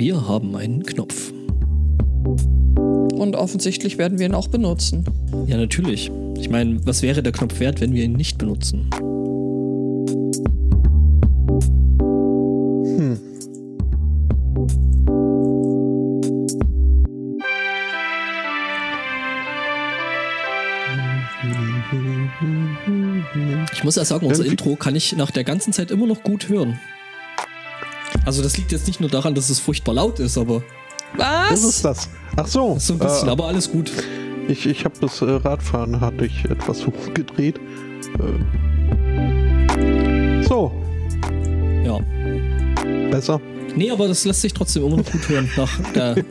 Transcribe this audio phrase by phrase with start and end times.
[0.00, 1.30] Wir haben einen Knopf.
[3.12, 5.04] Und offensichtlich werden wir ihn auch benutzen.
[5.46, 6.10] Ja, natürlich.
[6.38, 8.88] Ich meine, was wäre der Knopf wert, wenn wir ihn nicht benutzen?
[12.96, 13.18] Hm.
[23.74, 26.48] Ich muss ja sagen, unser Intro kann ich nach der ganzen Zeit immer noch gut
[26.48, 26.80] hören.
[28.26, 30.62] Also das liegt jetzt nicht nur daran, dass es furchtbar laut ist, aber
[31.16, 31.82] Was ist Was?
[31.82, 32.08] das?
[32.36, 32.76] Ach so.
[32.78, 33.90] so ein bisschen, äh, aber alles gut.
[34.48, 37.58] ich ich habe das äh, Radfahren hatte ich etwas hochgedreht.
[38.18, 40.72] Äh, so,
[41.84, 41.98] Ja.
[43.10, 43.40] besser.
[43.76, 46.24] Nee, aber das lässt sich trotzdem immer noch gut hören nach der äh,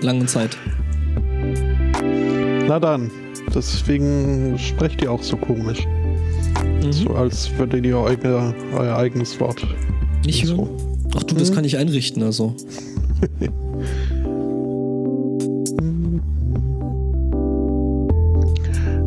[0.00, 0.56] langen Zeit.
[2.66, 3.10] Na dann,
[3.54, 5.86] deswegen sprecht ihr auch so komisch.
[6.82, 6.92] Mhm.
[6.92, 9.66] So als würdet ihr euer, euer eigenes Wort.
[10.24, 10.56] Nicht so.
[10.56, 10.91] hören?
[11.16, 11.54] Ach du, das Mhm.
[11.54, 12.54] kann ich einrichten, also.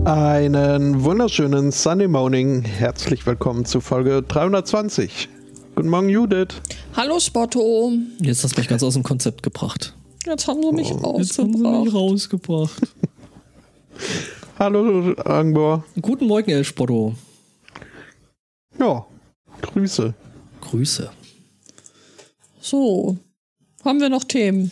[0.06, 2.62] Einen wunderschönen Sunday Morning.
[2.64, 5.30] Herzlich willkommen zu Folge 320.
[5.76, 6.62] Guten Morgen, Judith.
[6.96, 7.92] Hallo Spotto.
[8.22, 9.96] Jetzt hast du mich ganz aus dem Konzept gebracht.
[10.26, 12.72] Jetzt haben sie mich Oh, Jetzt haben sie mich rausgebracht.
[12.80, 12.82] rausgebracht.
[14.60, 15.84] Hallo, Angbor.
[16.00, 17.16] Guten Morgen, El Spotto.
[18.80, 19.06] Ja,
[19.62, 20.14] Grüße.
[20.62, 21.10] Grüße.
[22.70, 23.18] So.
[23.84, 24.72] Haben wir noch Themen?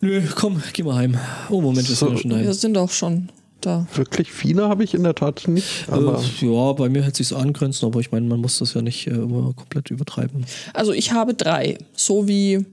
[0.00, 1.18] Nö, komm, geh mal heim.
[1.50, 2.06] Oh, Moment, wir So.
[2.06, 2.52] sind ja schon Wir daheim.
[2.52, 3.28] sind doch schon
[3.60, 3.86] da.
[3.94, 7.32] Wirklich viele habe ich in der Tat nicht, aber Äh, ja, bei mir hätte sich's
[7.32, 10.44] angrenzen, aber ich meine, man muss das ja nicht äh, immer komplett übertreiben.
[10.74, 12.64] Also ich habe drei, so wie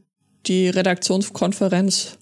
[0.46, 2.18] die Redaktionskonferenz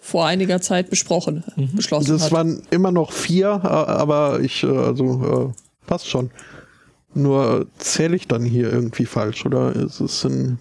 [0.00, 2.32] vor einiger Zeit besprochen, beschlossen das hat.
[2.32, 6.30] waren immer noch vier, äh, aber ich, äh, also, äh, passt schon.
[7.14, 10.58] Nur äh, zähle ich dann hier irgendwie falsch oder ist es in,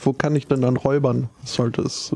[0.00, 1.28] wo kann ich denn dann räubern?
[1.44, 2.12] Sollte es,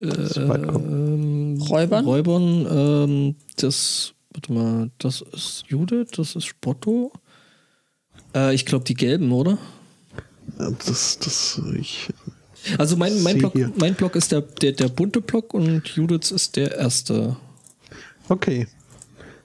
[0.00, 1.58] äh, kommen.
[1.58, 2.04] Ähm, Räubern?
[2.04, 7.12] Räubern, ähm, das, warte mal, das ist Judith, das ist Spotto.
[8.34, 9.58] Äh, ich glaube, die gelben, oder?
[10.58, 12.08] das, das, ich,
[12.78, 13.72] Also mein, mein, Block, hier.
[13.76, 17.36] mein Block ist der, der, der bunte Block und Judiths ist der erste.
[18.28, 18.66] okay.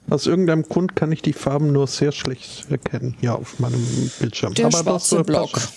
[0.08, 3.84] Aus irgendeinem Grund kann ich die Farben nur sehr schlecht erkennen, hier auf meinem
[4.20, 4.54] Bildschirm.
[4.54, 5.50] Der das, schwarze äh, Block.
[5.50, 5.72] passt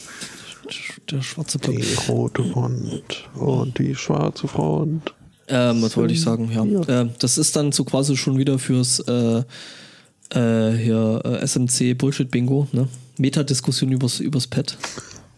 [1.09, 1.57] Der schwarze.
[1.59, 1.75] Block.
[1.75, 5.13] Die rote Front und die schwarze Front.
[5.47, 6.51] Ähm, was wollte ich sagen?
[6.51, 6.63] Ja.
[6.63, 7.01] Ja.
[7.01, 9.43] Äh, das ist dann so quasi schon wieder fürs äh,
[10.31, 12.87] äh, hier, äh, SMC Bullshit Bingo, ne?
[13.17, 14.77] Metadiskussion übers, übers Pad.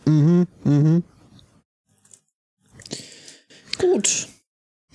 [0.05, 1.03] Mhm, mhm.
[3.79, 4.27] Gut,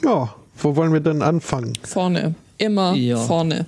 [0.04, 1.72] Ja, wo wollen wir denn anfangen?
[1.82, 2.34] vorne.
[2.58, 3.16] Immer Ja.
[3.18, 3.66] vorne.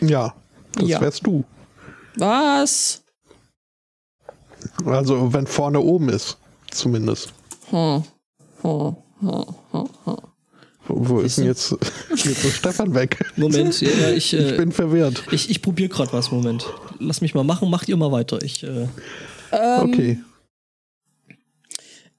[0.00, 0.34] Ja,
[0.72, 1.00] das Ja.
[1.00, 1.44] wärst du.
[2.16, 3.02] Was?
[4.84, 6.36] Also, wenn vorne oben ist,
[6.70, 7.32] zumindest.
[7.70, 8.02] Hm.
[8.62, 8.96] Hm.
[9.20, 9.44] Hm.
[9.72, 9.88] Hm.
[10.04, 10.16] Hm.
[10.86, 11.74] Wo, wo ist denn jetzt,
[12.10, 13.24] jetzt ist Stefan weg?
[13.36, 15.24] Moment, ja, ich, Ich äh, bin verwirrt.
[15.30, 16.30] ich, ich probiere gerade was.
[16.30, 16.66] Moment.
[16.98, 18.42] Lass mich mal machen, macht ihr mal weiter.
[18.42, 18.88] Ich, äh,
[19.52, 20.18] Ähm, Okay.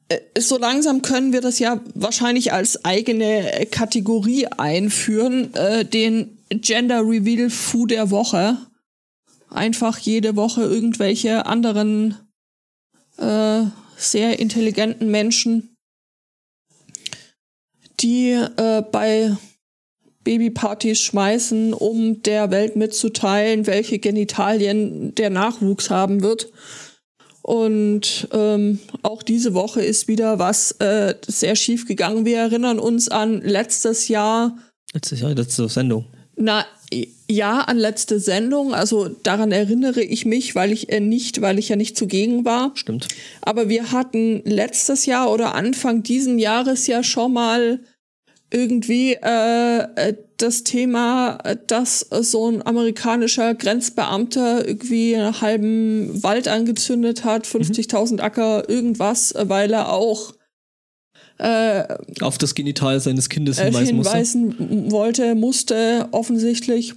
[0.09, 7.01] äh, so langsam können wir das ja wahrscheinlich als eigene Kategorie einführen, äh, den Gender
[7.01, 8.57] Reveal Fu der Woche.
[9.51, 12.16] Einfach jede Woche irgendwelche anderen
[13.18, 13.64] äh,
[13.98, 15.76] sehr intelligenten Menschen,
[18.00, 19.36] die äh, bei
[20.24, 26.52] Babypartys schmeißen, um der Welt mitzuteilen, welche Genitalien der Nachwuchs haben wird.
[27.42, 32.26] Und ähm, auch diese Woche ist wieder was äh, sehr schief gegangen.
[32.26, 34.58] Wir erinnern uns an letztes Jahr,
[34.94, 36.06] letztes Jahr, letzte Sendung.
[36.36, 36.66] na
[37.28, 38.73] ja, an letzte Sendung.
[38.73, 42.72] Also daran erinnere ich mich, weil ich äh, nicht, weil ich ja nicht zugegen war.
[42.75, 43.07] Stimmt.
[43.41, 47.79] Aber wir hatten letztes Jahr oder Anfang diesen Jahres ja schon mal
[48.51, 57.23] irgendwie äh, äh, das Thema, dass so ein amerikanischer Grenzbeamter irgendwie einen halben Wald angezündet
[57.23, 60.34] hat, 50.000 Acker, irgendwas, weil er auch
[61.37, 61.84] äh,
[62.22, 66.93] Auf das Genital seines Kindes äh, hinweisen hinweisen wollte, musste offensichtlich.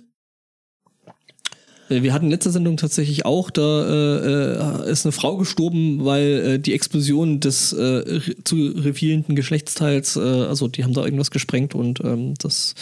[1.90, 6.54] Äh, Wir hatten letzte Sendung tatsächlich auch, da äh, äh, ist eine Frau gestorben, weil
[6.54, 11.74] äh, die Explosion des äh, zu revealenden Geschlechtsteils, äh, also die haben da irgendwas gesprengt
[11.74, 12.74] und ähm, das,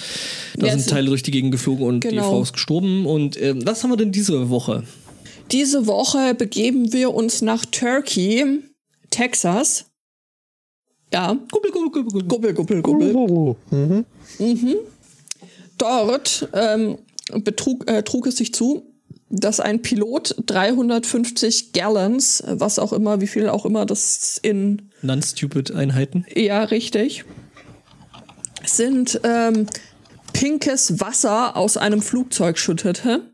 [0.56, 2.30] da Ja, sind Teile durch die Gegend geflogen und die Genau.
[2.30, 3.06] Frau ist gestorben.
[3.06, 4.82] Und ähm, was haben wir denn diese Woche?
[5.52, 8.44] Diese Woche begeben wir uns nach Turkey,
[9.10, 9.85] Texas.
[11.12, 12.82] Ja, Gubbel, gubbel, gubbel, gubbel.
[12.82, 13.14] gubbel.
[13.14, 14.04] Oh, mhm.
[14.38, 14.76] Mhm.
[15.78, 16.98] Dort ähm,
[17.32, 18.82] betrug, äh, trug es sich zu,
[19.28, 24.90] dass ein Pilot 350 Gallons, was auch immer, wie viel auch immer das in.
[25.02, 26.24] Non-stupid Einheiten.
[26.34, 27.24] Ja, richtig.
[28.64, 29.66] Sind ähm,
[30.32, 33.32] pinkes Wasser aus einem Flugzeug schüttete,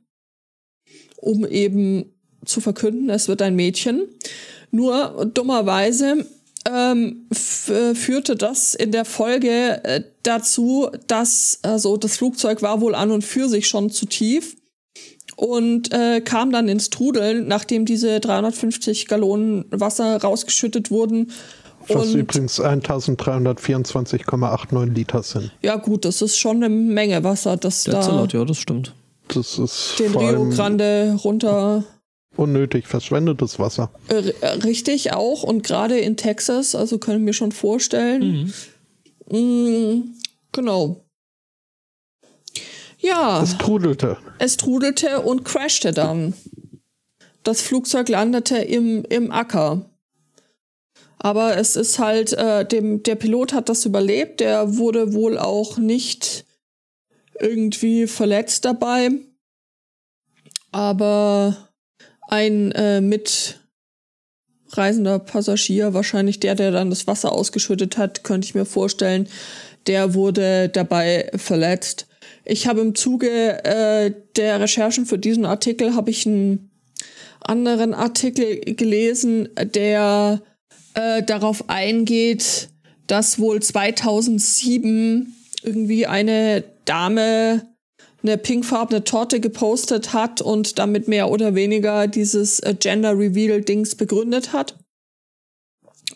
[1.17, 2.13] um eben
[2.45, 4.07] zu verkünden, es wird ein Mädchen.
[4.71, 6.27] Nur dummerweise
[6.69, 13.11] ähm, führte das in der Folge äh, dazu, dass also das Flugzeug war wohl an
[13.11, 14.57] und für sich schon zu tief
[15.37, 21.33] und äh, kam dann ins Trudeln, nachdem diese 350 Gallonen Wasser rausgeschüttet wurden.
[21.89, 25.53] Was und, übrigens 1324,89 Liter sind.
[25.63, 28.95] Ja gut, das ist schon eine Menge Wasser, das Der da Salat, ja, das stimmt.
[29.29, 31.85] Das ist den Rio Grande runter
[32.37, 33.93] unnötig verschwendetes Wasser.
[34.09, 38.53] Äh, richtig auch und gerade in Texas, also können wir schon vorstellen.
[39.31, 39.39] Mhm.
[39.39, 40.15] Mm,
[40.53, 41.05] genau.
[42.99, 43.43] Ja.
[43.43, 44.17] Es trudelte.
[44.39, 46.35] Es trudelte und crashte dann.
[47.43, 49.91] Das Flugzeug landete im, im Acker.
[51.19, 55.79] Aber es ist halt, äh, dem, der Pilot hat das überlebt, der wurde wohl auch
[55.79, 56.45] nicht
[57.39, 59.11] irgendwie verletzt dabei.
[60.71, 61.72] Aber
[62.29, 68.65] ein äh, mitreisender Passagier, wahrscheinlich der, der dann das Wasser ausgeschüttet hat, könnte ich mir
[68.65, 69.29] vorstellen,
[69.87, 72.07] der wurde dabei verletzt.
[72.45, 76.71] Ich habe im Zuge äh, der Recherchen für diesen Artikel habe ich einen
[77.41, 80.41] anderen Artikel gelesen, der
[80.95, 82.69] äh, darauf eingeht,
[83.07, 87.63] dass wohl 2007 irgendwie eine Dame
[88.23, 93.95] eine pinkfarbene Torte gepostet hat und damit mehr oder weniger dieses äh, Gender Reveal Dings
[93.95, 94.77] begründet hat.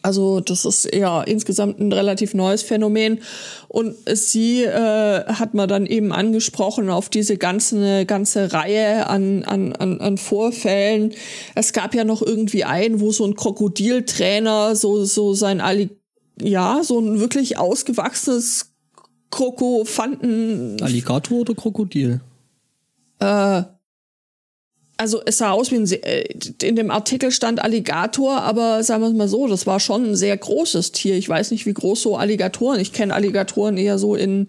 [0.03, 3.21] Also das ist ja insgesamt ein relativ neues Phänomen.
[3.69, 9.73] Und sie äh, hat man dann eben angesprochen auf diese ganze, ganze Reihe an, an,
[9.73, 11.13] an, an Vorfällen.
[11.55, 15.91] Es gab ja noch irgendwie einen, wo so ein Krokodiltrainer so, so sein Ali
[16.41, 18.66] ja, so ein wirklich ausgewachsenes
[19.31, 20.81] Krokofanten.
[20.83, 22.21] Alligator oder Krokodil?
[23.19, 23.63] Äh,
[24.99, 26.25] also es sah aus wie ein, äh,
[26.63, 30.17] in dem Artikel stand Alligator, aber sagen wir es mal so, das war schon ein
[30.17, 31.17] sehr großes Tier.
[31.17, 32.81] Ich weiß nicht, wie groß so Alligatoren.
[32.81, 34.49] Ich kenne Alligatoren eher so in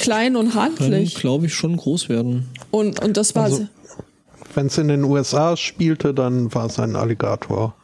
[0.00, 1.14] klein und handlich.
[1.14, 2.48] glaube ich, schon groß werden.
[2.70, 3.44] Und, und das war.
[3.44, 3.66] Also,
[4.54, 7.74] Wenn es in den USA spielte, dann war es ein Alligator.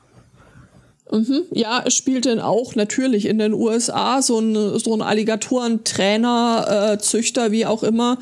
[1.10, 1.42] Mhm.
[1.52, 7.52] Ja, es spielte auch natürlich in den USA so ein, so ein Alligatorentrainer, äh, Züchter,
[7.52, 8.18] wie auch immer,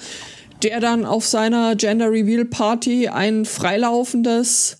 [0.62, 4.78] der dann auf seiner Gender Reveal Party ein freilaufendes,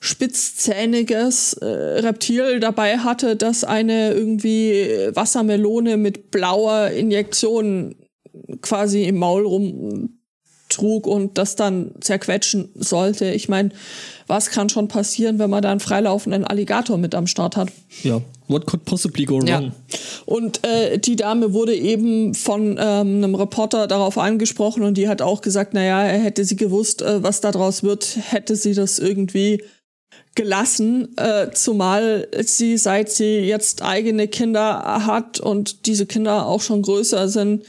[0.00, 7.94] spitzzähniges äh, Reptil dabei hatte, das eine irgendwie Wassermelone mit blauer Injektion
[8.60, 9.46] quasi im Maul
[10.76, 13.30] rumtrug und das dann zerquetschen sollte.
[13.30, 13.70] Ich meine,
[14.26, 17.68] was kann schon passieren, wenn man da einen freilaufenden Alligator mit am Start hat?
[18.02, 19.46] Ja, what could possibly go wrong?
[19.46, 19.62] Ja.
[20.24, 25.22] Und äh, die Dame wurde eben von ähm, einem Reporter darauf angesprochen und die hat
[25.22, 29.62] auch gesagt, naja, hätte sie gewusst, äh, was daraus wird, hätte sie das irgendwie
[30.34, 36.82] gelassen, äh, zumal sie, seit sie jetzt eigene Kinder hat und diese Kinder auch schon
[36.82, 37.64] größer sind,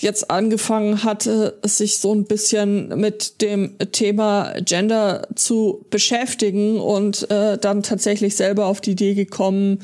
[0.00, 7.58] jetzt angefangen hatte, sich so ein bisschen mit dem Thema Gender zu beschäftigen und äh,
[7.58, 9.80] dann tatsächlich selber auf die Idee gekommen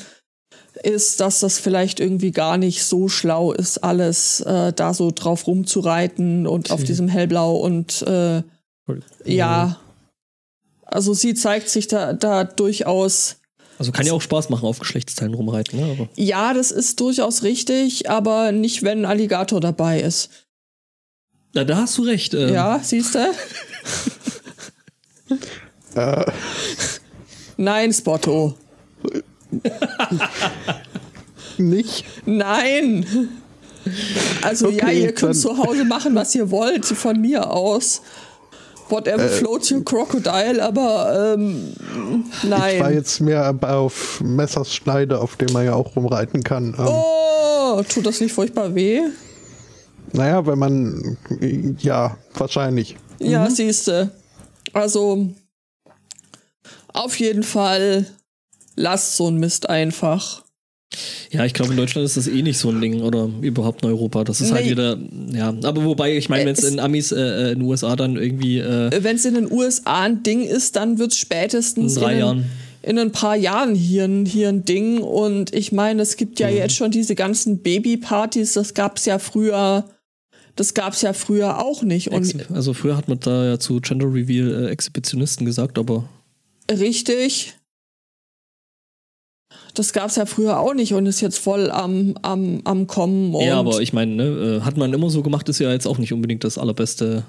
[0.82, 5.46] ist, dass das vielleicht irgendwie gar nicht so schlau ist, alles äh, da so drauf
[5.46, 8.42] rumzureiten und auf diesem Hellblau und äh,
[9.24, 9.78] ja,
[10.84, 13.36] also sie zeigt sich da, da durchaus
[13.78, 15.80] also kann ja auch Spaß machen, auf Geschlechtsteilen rumreiten.
[15.80, 15.92] Ne?
[15.92, 20.30] Aber ja, das ist durchaus richtig, aber nicht, wenn ein Alligator dabei ist.
[21.54, 22.34] Na, da hast du recht.
[22.34, 22.52] Ähm.
[22.52, 23.18] Ja, siehst du?
[25.94, 26.24] äh.
[27.56, 28.54] Nein, Spotto.
[31.58, 32.04] nicht?
[32.26, 33.06] Nein.
[34.42, 38.02] Also okay, ja, ihr könnt zu Hause machen, was ihr wollt, von mir aus.
[38.88, 41.74] Whatever äh, floats your crocodile, aber ähm,
[42.42, 42.76] nein.
[42.76, 46.74] Ich war jetzt mehr auf Messers Schneide, auf dem man ja auch rumreiten kann.
[46.78, 49.00] Ähm, oh, tut das nicht furchtbar weh?
[50.12, 51.16] Naja, wenn man,
[51.78, 52.96] ja, wahrscheinlich.
[53.18, 53.50] Ja, mhm.
[53.50, 54.10] siehste.
[54.72, 55.28] Also,
[56.92, 58.06] auf jeden Fall,
[58.76, 60.43] lasst so ein Mist einfach.
[61.30, 63.88] Ja, ich glaube, in Deutschland ist das eh nicht so ein Ding oder überhaupt in
[63.88, 64.24] Europa.
[64.24, 64.74] Das ist halt nee.
[64.74, 65.54] halt wieder, ja.
[65.62, 68.16] Aber wobei, ich meine, äh, wenn es in Amis, äh, äh, in den USA dann
[68.16, 68.58] irgendwie.
[68.58, 72.12] Äh, wenn es in den USA ein Ding ist, dann wird es spätestens in, drei
[72.12, 72.44] in, Jahren.
[72.82, 74.98] in ein paar Jahren hier, hier ein Ding.
[75.00, 76.56] Und ich meine, es gibt ja mhm.
[76.56, 79.84] jetzt schon diese ganzen Babypartys, das gab es ja früher
[80.56, 82.08] Das gab es ja früher auch nicht.
[82.08, 86.08] Und also früher hat man da ja zu Gender Reveal äh, Exhibitionisten gesagt, aber.
[86.70, 87.54] Richtig.
[89.74, 93.34] Das gab es ja früher auch nicht und ist jetzt voll am, am, am Kommen.
[93.40, 95.98] ja, aber ich meine, ne, äh, hat man immer so gemacht, ist ja jetzt auch
[95.98, 97.24] nicht unbedingt das allerbeste.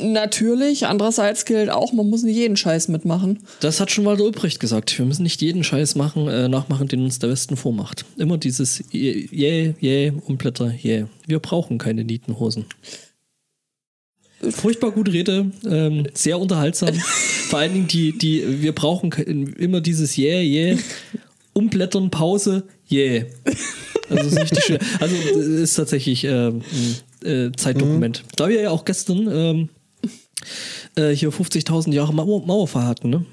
[0.00, 3.38] Natürlich, andererseits gilt auch, man muss nicht jeden Scheiß mitmachen.
[3.60, 4.98] Das hat schon Walter Ulbricht gesagt.
[4.98, 8.04] Wir müssen nicht jeden Scheiß machen, äh, nachmachen, den uns der Westen vormacht.
[8.16, 11.06] Immer dieses Yeah, yeah, Umblätter, yeah.
[11.26, 12.66] Wir brauchen keine Nietenhosen.
[14.50, 16.94] Furchtbar gute Rede, ähm, sehr unterhaltsam.
[17.48, 20.78] Vor allen Dingen die, die, wir brauchen immer dieses Yeah, yeah,
[21.52, 23.24] Umblättern, Pause, yeah.
[24.10, 24.78] Also ist richtig schön.
[25.00, 26.62] Also ist tatsächlich äh, ein
[27.24, 28.22] äh, Zeitdokument.
[28.22, 28.28] Mhm.
[28.36, 29.68] Da wir ja auch gestern ähm,
[30.96, 33.24] äh, hier 50.000 Jahre Mauer Mauerfall hatten, ne?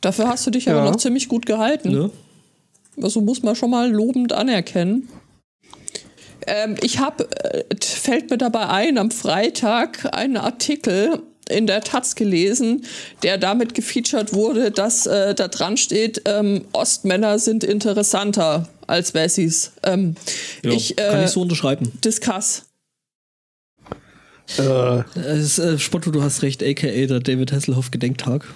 [0.00, 0.78] Dafür hast du dich ja.
[0.78, 1.90] aber noch ziemlich gut gehalten.
[1.90, 2.10] Ne?
[3.02, 5.08] Also muss man schon mal lobend anerkennen.
[6.48, 12.14] Ähm, ich habe, äh, fällt mir dabei ein, am Freitag einen Artikel in der Taz
[12.14, 12.84] gelesen,
[13.22, 19.72] der damit gefeatured wurde, dass äh, da dran steht, ähm, Ostmänner sind interessanter als Wessis.
[19.82, 20.14] Ähm,
[20.62, 21.92] ja, ich, äh, kann ich so unterschreiben.
[22.04, 22.64] Discuss.
[24.58, 25.02] Äh.
[25.38, 28.46] Ist, äh, Spotto, du hast recht, aka der David Hasselhoff Gedenktag.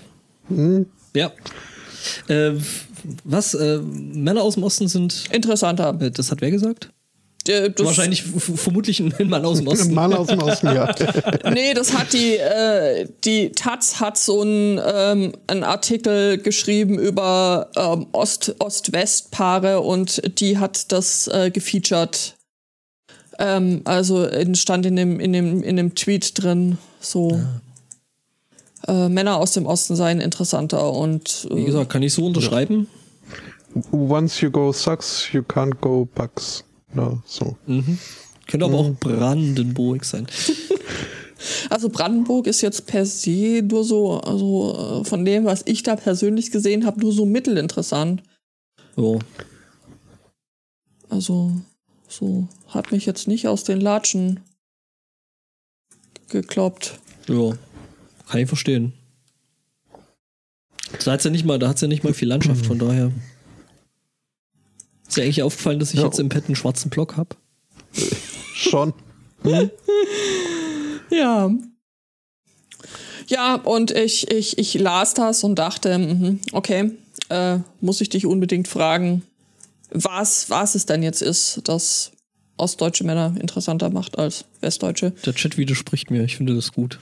[0.48, 0.86] Hm.
[1.14, 1.32] Ja.
[2.28, 2.52] Äh,
[3.24, 3.54] was?
[3.54, 5.24] Äh, Männer aus dem Osten sind.
[5.30, 5.98] Interessanter.
[6.00, 6.90] Äh, das hat wer gesagt?
[7.48, 9.88] Äh, Wahrscheinlich vermutlich ein Mann aus dem Osten.
[9.88, 10.94] Ein Mann aus dem Osten, ja.
[11.52, 17.70] nee, das hat die, äh, die Taz hat so einen, ähm, einen Artikel geschrieben über
[17.76, 22.36] ähm, Ost-Ost-West-Paare und die hat das äh, gefeatured.
[23.38, 27.30] Ähm, also stand in dem, in, dem, in dem Tweet drin, so.
[27.30, 27.60] Ja.
[28.86, 31.46] Äh, Männer aus dem Osten seien interessanter und.
[31.52, 32.88] Wie gesagt, kann ich so unterschreiben?
[33.90, 36.64] Once you go sucks, you can't go bucks.
[36.94, 37.56] Ja, so.
[37.66, 37.98] Mhm.
[38.46, 38.90] Könnte aber mhm.
[38.90, 40.26] auch Brandenburg sein.
[41.70, 45.96] Also Brandenburg ist jetzt per se nur so, also äh, von dem, was ich da
[45.96, 48.22] persönlich gesehen habe, nur so mittelinteressant.
[48.96, 49.18] Jo.
[51.08, 51.52] Also,
[52.08, 54.40] so hat mich jetzt nicht aus den Latschen
[56.28, 56.98] gekloppt.
[57.28, 57.52] Ja,
[58.28, 58.92] kann ich verstehen.
[61.04, 63.10] Da hat's ja nicht mal, da hat's ja nicht mal viel Landschaft, von daher.
[65.12, 66.06] Ist dir eigentlich aufgefallen, dass ich ja.
[66.06, 67.36] jetzt im Pad einen schwarzen Block habe?
[68.54, 68.94] Schon.
[69.42, 69.70] Hm?
[71.10, 71.50] ja.
[73.26, 76.92] Ja, und ich, ich, ich las das und dachte, mhm, okay,
[77.28, 79.20] äh, muss ich dich unbedingt fragen,
[79.90, 82.12] was, was es denn jetzt ist, das
[82.56, 85.10] ostdeutsche Männer interessanter macht als westdeutsche.
[85.26, 86.98] Der Chat widerspricht mir, ich finde das gut.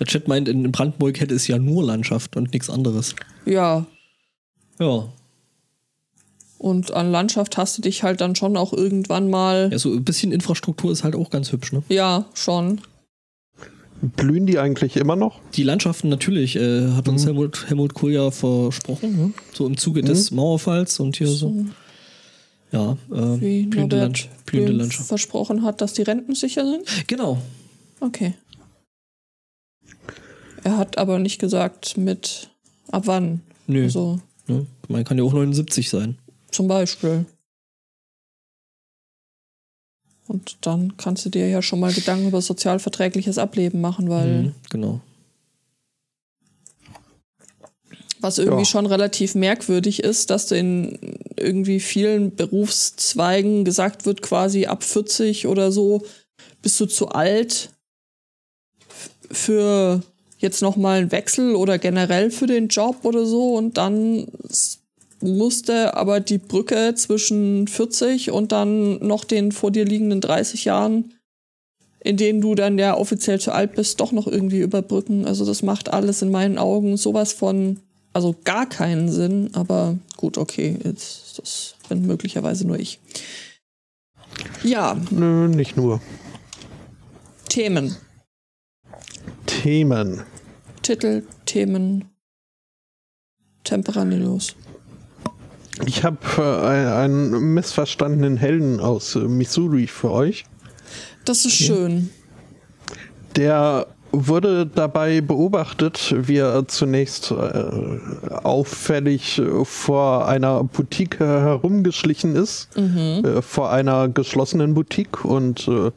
[0.00, 3.14] Der Chat meint, in Brandenburg hätte es ja nur Landschaft und nichts anderes.
[3.46, 3.86] Ja.
[4.80, 5.12] Ja,
[6.64, 9.68] und an Landschaft hast du dich halt dann schon auch irgendwann mal.
[9.70, 11.82] Ja, so ein bisschen Infrastruktur ist halt auch ganz hübsch, ne?
[11.90, 12.80] Ja, schon.
[14.00, 15.40] Blühen die eigentlich immer noch?
[15.52, 17.28] Die Landschaften natürlich, äh, hat uns mhm.
[17.28, 19.32] Helmut, Helmut Kohl ja versprochen, ne?
[19.52, 20.06] so im Zuge mhm.
[20.06, 21.36] des Mauerfalls und hier so.
[21.36, 21.66] so.
[22.72, 25.08] Ja, äh, Wie blühende, Land, blühende Landschaft.
[25.08, 27.06] versprochen hat, dass die Renten sicher sind?
[27.08, 27.42] Genau.
[28.00, 28.32] Okay.
[30.62, 32.48] Er hat aber nicht gesagt, mit
[32.90, 33.42] ab wann.
[33.66, 33.82] Nö.
[33.84, 34.64] Also, ne?
[34.88, 36.16] Man kann ja auch 79 sein.
[36.54, 37.26] Zum Beispiel.
[40.28, 44.42] Und dann kannst du dir ja schon mal Gedanken über sozialverträgliches Ableben machen, weil.
[44.44, 45.00] Mhm, genau.
[48.20, 48.66] Was irgendwie ja.
[48.66, 55.48] schon relativ merkwürdig ist, dass du in irgendwie vielen Berufszweigen gesagt wird, quasi ab 40
[55.48, 56.06] oder so
[56.62, 57.70] bist du zu alt
[59.28, 60.04] für
[60.38, 64.28] jetzt nochmal einen Wechsel oder generell für den Job oder so und dann
[65.20, 71.14] musste aber die Brücke zwischen 40 und dann noch den vor dir liegenden 30 Jahren,
[72.00, 75.26] in denen du dann ja offiziell zu alt bist, doch noch irgendwie überbrücken.
[75.26, 77.80] Also das macht alles in meinen Augen sowas von,
[78.12, 83.00] also gar keinen Sinn, aber gut, okay, jetzt, das bin möglicherweise nur ich.
[84.62, 84.96] Ja.
[85.10, 86.00] Nö, nicht nur.
[87.48, 87.96] Themen.
[89.46, 90.22] Themen.
[90.82, 92.10] Titel, Themen.
[93.62, 94.56] Temperanillos.
[95.86, 100.44] Ich habe äh, einen missverstandenen Helden aus äh, Missouri für euch.
[101.24, 102.10] Das ist schön.
[103.36, 107.34] Der wurde dabei beobachtet, wie er zunächst äh,
[108.44, 113.24] auffällig äh, vor einer Boutique herumgeschlichen ist, mhm.
[113.24, 115.90] äh, vor einer geschlossenen Boutique und äh,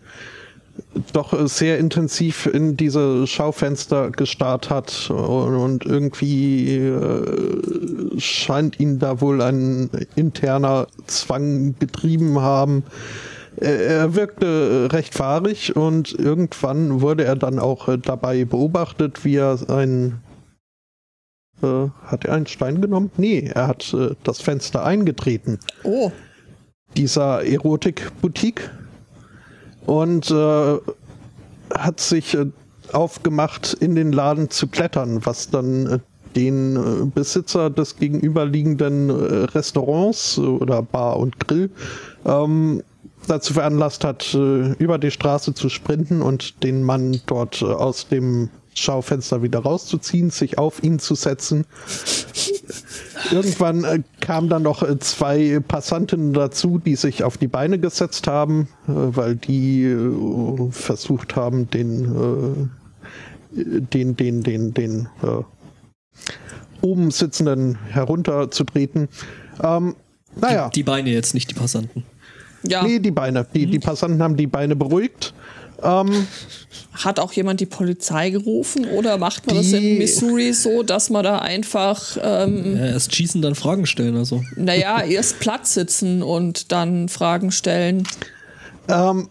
[1.13, 9.41] doch sehr intensiv in diese Schaufenster gestarrt hat und irgendwie äh, scheint ihn da wohl
[9.41, 12.83] ein interner Zwang getrieben haben,
[13.57, 19.35] er, er wirkte recht fahrig und irgendwann wurde er dann auch äh, dabei beobachtet, wie
[19.35, 20.21] er ein
[21.63, 23.11] äh, hat er einen Stein genommen?
[23.17, 25.59] Nee, er hat äh, das Fenster eingetreten.
[25.83, 26.11] Oh.
[26.95, 28.69] Dieser Erotik-Boutique.
[29.87, 30.77] Und äh,
[31.73, 32.45] hat sich äh,
[32.93, 35.99] aufgemacht, in den Laden zu klettern, was dann äh,
[36.35, 39.13] den äh, Besitzer des gegenüberliegenden äh,
[39.45, 41.71] Restaurants oder Bar und Grill
[42.25, 42.83] ähm,
[43.27, 48.07] dazu veranlasst hat, äh, über die Straße zu sprinten und den Mann dort äh, aus
[48.07, 51.65] dem Schaufenster wieder rauszuziehen, sich auf ihn zu setzen.
[53.31, 58.27] Irgendwann äh, kamen dann noch äh, zwei Passanten dazu, die sich auf die Beine gesetzt
[58.27, 62.69] haben, äh, weil die äh, versucht haben, den,
[63.53, 63.61] äh,
[63.93, 65.43] den, den, den, den äh,
[66.81, 69.09] oben sitzenden herunterzutreten.
[69.63, 69.95] Ähm,
[70.35, 70.69] naja.
[70.69, 72.03] Die, die Beine jetzt, nicht die Passanten.
[72.63, 72.83] Ja.
[72.83, 73.45] Nee, die Beine.
[73.53, 75.33] Die, die Passanten haben die Beine beruhigt.
[75.83, 76.27] Ähm,
[76.93, 81.23] Hat auch jemand die Polizei gerufen oder macht man das in Missouri so, dass man
[81.23, 84.17] da einfach, ähm, Ja, erst schießen, dann Fragen stellen.
[84.17, 84.43] Also.
[84.55, 88.07] naja, erst Platz sitzen und dann Fragen stellen?
[88.89, 89.29] ähm,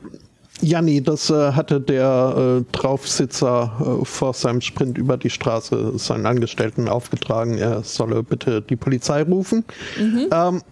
[0.62, 5.99] ja, nee, das äh, hatte der äh, Draufsitzer äh, vor seinem Sprint über die Straße
[5.99, 9.65] seinen Angestellten aufgetragen, er solle bitte die Polizei rufen.
[9.99, 10.62] Ähm,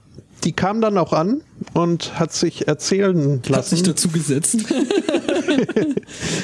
[0.43, 4.57] die kam dann auch an und hat sich erzählen Hat sich lassen dazu gesetzt.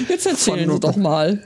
[0.09, 1.43] Jetzt erzählen Von- Sie doch mal.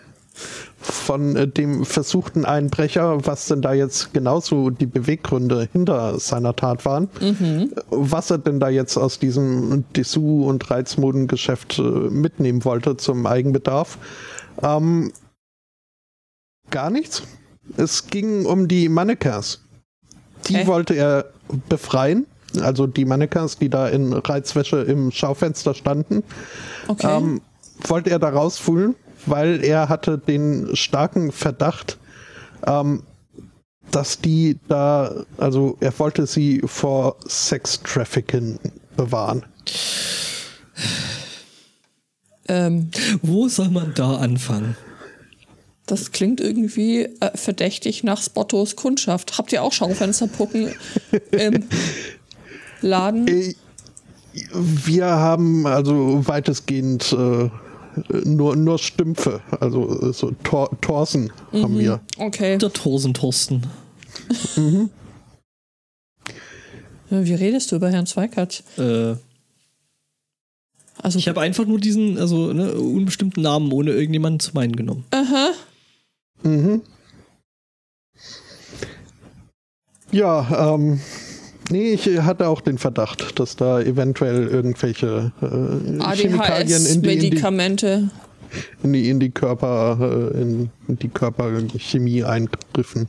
[0.80, 6.84] von äh, dem versuchten Einbrecher, was denn da jetzt genauso die Beweggründe hinter seiner Tat
[6.84, 7.08] waren,
[7.90, 13.96] was er denn da jetzt aus diesem Dessous- und Reizmodengeschäft äh, mitnehmen wollte zum Eigenbedarf.
[14.62, 15.12] Ähm,
[16.70, 17.22] gar nichts.
[17.76, 19.60] Es ging um die Mannequins.
[20.48, 20.66] Die Hä?
[20.66, 21.26] wollte er
[21.68, 22.26] befreien.
[22.60, 26.22] Also die Mannequins, die da in Reizwäsche im Schaufenster standen
[26.88, 27.16] Okay.
[27.16, 27.40] ähm,
[27.88, 28.94] wollte er da rausholen,
[29.26, 31.98] weil er hatte den starken Verdacht,
[32.66, 33.02] ähm,
[33.90, 38.58] dass die da, also er wollte sie vor Sex-Trafficking
[38.96, 39.44] bewahren.
[42.48, 42.90] ähm,
[43.22, 44.76] Wo soll man da anfangen?
[45.86, 49.36] das klingt irgendwie äh, verdächtig nach Spottos Kundschaft.
[49.36, 50.74] Habt ihr auch Schaufensterpuppen
[51.30, 51.64] im
[52.84, 53.26] Laden?
[53.28, 53.54] Äh,
[54.54, 57.50] Wir haben also weitestgehend äh,
[58.24, 62.00] nur, nur Stümpfe, also äh, so Tor Torsen haben wir.
[62.18, 62.58] Okay.
[62.58, 63.62] Der Thorsen Thorsten.
[67.10, 68.62] Wie redest du über Herrn Zweikatz?
[68.78, 69.14] Äh,
[71.02, 75.04] Also, ich habe einfach nur diesen, also ne, unbestimmten Namen ohne irgendjemanden zu meinen genommen.
[75.10, 75.50] aha.
[76.42, 76.82] Mhm.
[80.10, 81.00] Ja, ähm,
[81.70, 87.20] nee, ich hatte auch den Verdacht, dass da eventuell irgendwelche äh, Chemikalien in die, in,
[87.20, 88.10] die, ADHS-Medikamente.
[88.82, 89.98] in, die, in die Körper,
[90.34, 93.08] äh, in, die Körperchemie eingriffen.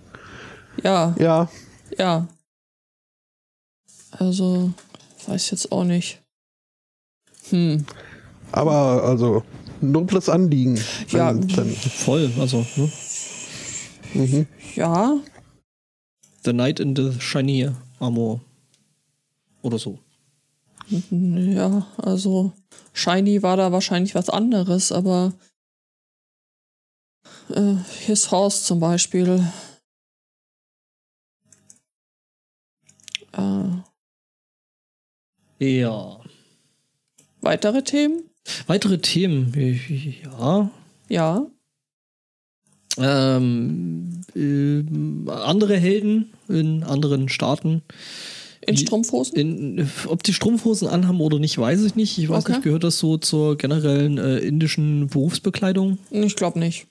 [0.83, 1.49] Ja, Ja,
[1.97, 2.27] ja.
[4.11, 4.71] Also,
[5.27, 6.21] weiß jetzt auch nicht.
[7.49, 7.85] Hm.
[8.51, 9.43] aber also
[9.81, 10.79] nobles Anliegen.
[11.09, 11.33] Ja.
[11.35, 12.91] Wenn- Voll, also, ne?
[14.13, 14.47] mhm.
[14.75, 15.15] Ja,
[16.43, 18.41] The Knight in the Shiny Armor.
[19.65, 19.97] Oder so.
[21.09, 22.53] ja, also
[22.93, 25.33] Shiny war da wahrscheinlich was anderes, aber
[27.49, 27.73] äh,
[28.05, 29.43] His Horse zum Beispiel.
[33.31, 33.63] Äh,
[35.57, 36.19] Ja.
[37.41, 38.29] weitere Themen?
[38.67, 39.51] Weitere Themen.
[40.21, 40.69] Ja.
[41.09, 41.47] Ja.
[42.97, 47.81] Ähm, ähm, andere Helden in anderen Staaten.
[48.67, 49.35] In Strumpfhosen?
[49.37, 52.17] In, ob die Strumpfhosen anhaben oder nicht, weiß ich nicht.
[52.17, 52.53] Ich weiß Okay.
[52.53, 55.97] nicht, gehört das so zur generellen äh, indischen Berufsbekleidung?
[56.11, 56.87] Ich glaube nicht.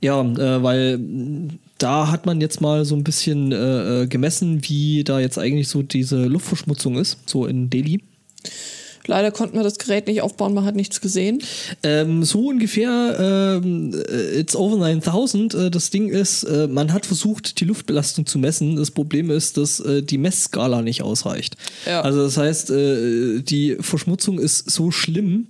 [0.00, 0.98] Ja, äh, weil
[1.78, 5.68] da hat man jetzt mal so ein bisschen äh, äh, gemessen, wie da jetzt eigentlich
[5.68, 8.00] so diese Luftverschmutzung ist, so in Delhi.
[9.06, 11.42] Leider konnten wir das Gerät nicht aufbauen, man hat nichts gesehen.
[11.82, 15.54] Ähm, so ungefähr, ähm, äh, it's over 9000.
[15.54, 18.76] Äh, das Ding ist, äh, man hat versucht, die Luftbelastung zu messen.
[18.76, 21.56] Das Problem ist, dass äh, die Messskala nicht ausreicht.
[21.86, 22.02] Ja.
[22.02, 25.46] Also das heißt, die Verschmutzung ist so schlimm,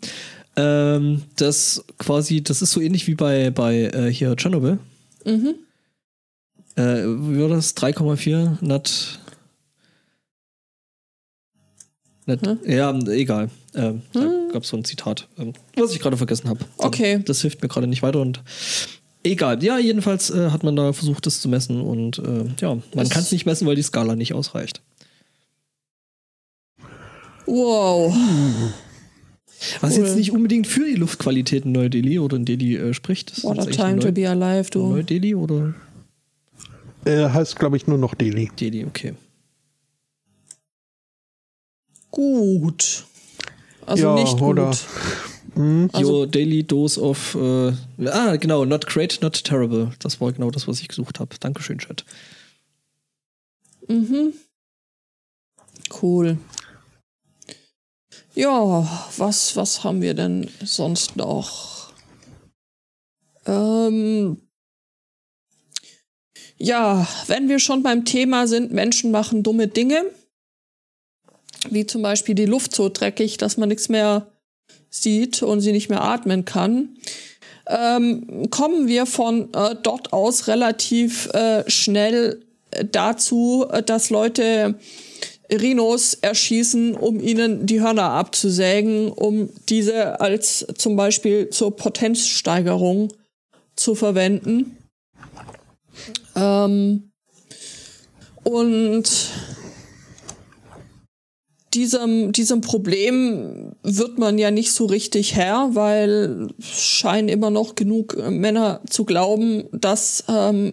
[0.57, 4.79] ähm, dass quasi, das ist so ähnlich wie bei, bei hier Tschernobyl.
[5.25, 5.55] Mhm.
[6.75, 7.77] Wie war das?
[7.77, 8.63] 3,4 Nat.
[8.63, 9.19] Nat
[12.27, 12.59] Hm?
[12.67, 13.51] Ja, egal.
[13.75, 14.21] Ähm, Da
[14.53, 16.61] gab es so ein Zitat, ähm, was ich gerade vergessen habe.
[16.77, 17.21] Okay.
[17.25, 18.43] Das hilft mir gerade nicht weiter und
[19.25, 19.63] egal.
[19.63, 23.23] Ja, jedenfalls äh, hat man da versucht, das zu messen und äh, ja, man kann
[23.23, 24.83] es nicht messen, weil die Skala nicht ausreicht.
[27.47, 28.15] Wow.
[29.81, 30.05] Was cool.
[30.05, 33.43] jetzt nicht unbedingt für die Luftqualität in Neu-Delhi oder in Delhi äh, spricht.
[33.43, 34.89] What a time to be alive, du.
[34.89, 35.75] Neu-Delhi oder?
[37.05, 38.51] Äh, heißt, glaube ich, nur noch Delhi.
[38.59, 39.15] Delhi, okay.
[42.13, 43.05] Gut.
[43.85, 44.43] Also ja, nicht gut.
[44.43, 44.77] Oder,
[45.55, 45.91] hm?
[45.93, 47.35] Also, Your daily dose of.
[47.35, 47.73] Äh,
[48.09, 49.91] ah, genau, not great, not terrible.
[49.99, 51.35] Das war genau das, was ich gesucht habe.
[51.41, 52.05] Dankeschön, Chat.
[53.89, 54.33] Mhm.
[56.01, 56.39] Cool.
[58.35, 61.93] Ja, was, was haben wir denn sonst noch?
[63.45, 64.39] Ähm,
[66.57, 70.05] ja, wenn wir schon beim Thema sind, Menschen machen dumme Dinge,
[71.71, 74.27] wie zum Beispiel die Luft so dreckig, dass man nichts mehr
[74.91, 76.97] sieht und sie nicht mehr atmen kann,
[77.67, 82.43] ähm, kommen wir von äh, dort aus relativ äh, schnell
[82.91, 84.77] dazu, dass Leute
[85.51, 93.13] Rhinos erschießen, um ihnen die Hörner abzusägen, um diese als zum Beispiel zur Potenzsteigerung
[93.77, 94.77] zu verwenden.
[96.35, 97.11] Ähm,
[98.45, 99.31] und
[101.75, 108.17] diesem, diesem Problem wird man ja nicht so richtig Herr, weil scheinen immer noch genug
[108.31, 110.73] Männer zu glauben, dass ähm,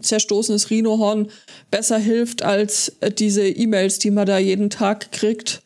[0.00, 1.28] zerstoßenes Rhinohorn
[1.70, 5.62] besser hilft als diese E-Mails, die man da jeden Tag kriegt.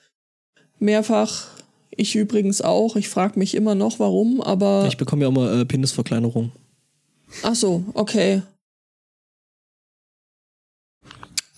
[0.78, 1.46] Mehrfach.
[1.90, 2.96] Ich übrigens auch.
[2.96, 4.86] Ich frage mich immer noch, warum, aber.
[4.88, 6.52] Ich bekomme ja immer äh, Penisverkleinerung.
[7.42, 8.42] Ach so, okay.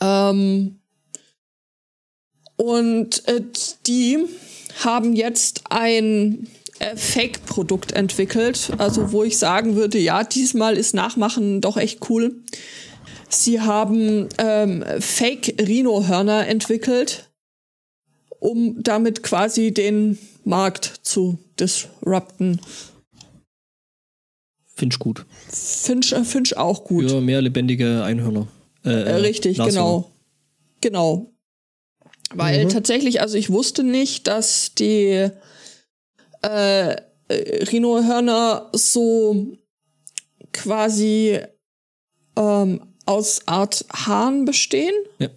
[0.01, 0.79] Ähm,
[2.57, 3.43] und äh,
[3.87, 4.27] die
[4.83, 11.61] haben jetzt ein äh, Fake-Produkt entwickelt, also wo ich sagen würde, ja, diesmal ist Nachmachen
[11.61, 12.43] doch echt cool.
[13.29, 17.31] Sie haben ähm, Fake-Rhino-Hörner entwickelt,
[18.39, 22.61] um damit quasi den Markt zu disrupten.
[24.75, 25.25] Finde ich gut.
[25.49, 27.11] Finde ich, find ich auch gut.
[27.11, 28.49] Für mehr lebendige Einhörner.
[28.85, 30.11] Äh, äh, richtig, genau.
[30.81, 31.34] Genau.
[32.35, 32.69] Weil mhm.
[32.69, 35.31] tatsächlich, also ich wusste nicht, dass die
[36.43, 36.97] äh,
[37.31, 39.57] Rhinohörner so
[40.53, 41.41] quasi
[42.37, 44.95] ähm, aus Art Haaren bestehen.
[45.19, 45.29] Ja.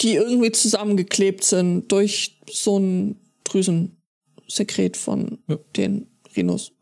[0.00, 5.58] Die irgendwie zusammengeklebt sind durch so ein Drüsensekret von ja.
[5.76, 6.72] den Rhinos.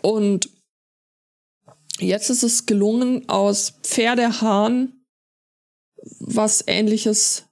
[0.00, 0.48] Und
[1.98, 5.01] jetzt ist es gelungen, aus Pferdehaaren
[6.20, 7.44] was ähnliches,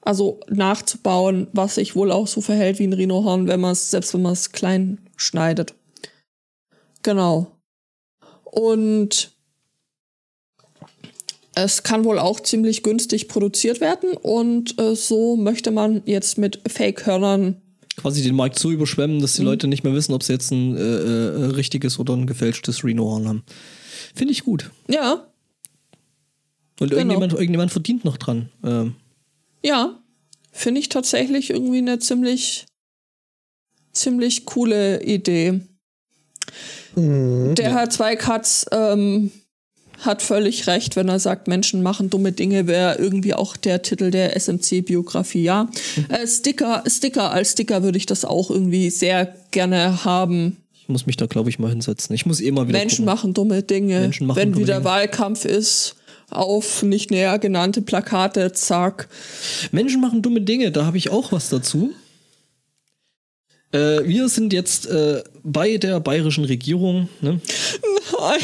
[0.00, 4.14] also nachzubauen, was sich wohl auch so verhält wie ein Rhinohorn, wenn man es, selbst
[4.14, 5.74] wenn man es klein schneidet.
[7.02, 7.52] Genau.
[8.44, 9.32] Und
[11.54, 16.60] es kann wohl auch ziemlich günstig produziert werden und äh, so möchte man jetzt mit
[16.66, 17.60] Fake-Hörnern
[17.96, 19.48] quasi den Markt so überschwemmen, dass die mhm.
[19.48, 23.28] Leute nicht mehr wissen, ob sie jetzt ein äh, äh, richtiges oder ein gefälschtes Rhinohorn
[23.28, 23.42] haben.
[24.14, 24.70] Finde ich gut.
[24.88, 25.28] Ja,
[26.80, 27.00] und genau.
[27.00, 28.50] irgendjemand, irgendjemand verdient noch dran.
[28.64, 28.94] Ähm.
[29.62, 29.98] Ja,
[30.52, 32.66] finde ich tatsächlich irgendwie eine ziemlich,
[33.92, 35.60] ziemlich coole Idee.
[36.96, 37.72] Mhm, Der ja.
[37.72, 39.30] Herr Zweikatz ähm,
[40.00, 44.10] hat völlig recht, wenn er sagt, Menschen machen dumme Dinge, wäre irgendwie auch der Titel
[44.10, 45.64] der SMC-Biografie, ja.
[45.64, 46.06] Mhm.
[46.08, 50.58] Äh, Sticker, Sticker als Sticker würde ich das auch irgendwie sehr gerne haben.
[50.80, 52.14] Ich muss mich da, glaube ich, mal hinsetzen.
[52.14, 52.78] Ich muss eh mal wieder.
[52.78, 53.14] Menschen gucken.
[53.14, 54.00] machen dumme Dinge.
[54.00, 54.84] Menschen machen wenn dumme wieder Dinge.
[54.84, 55.96] Wahlkampf ist
[56.34, 59.08] auf nicht näher genannte Plakate, zack.
[59.72, 61.94] Menschen machen dumme Dinge, da habe ich auch was dazu.
[63.74, 67.08] Äh, wir sind jetzt äh, bei der bayerischen Regierung.
[67.20, 67.40] Ne?
[68.20, 68.40] Nein.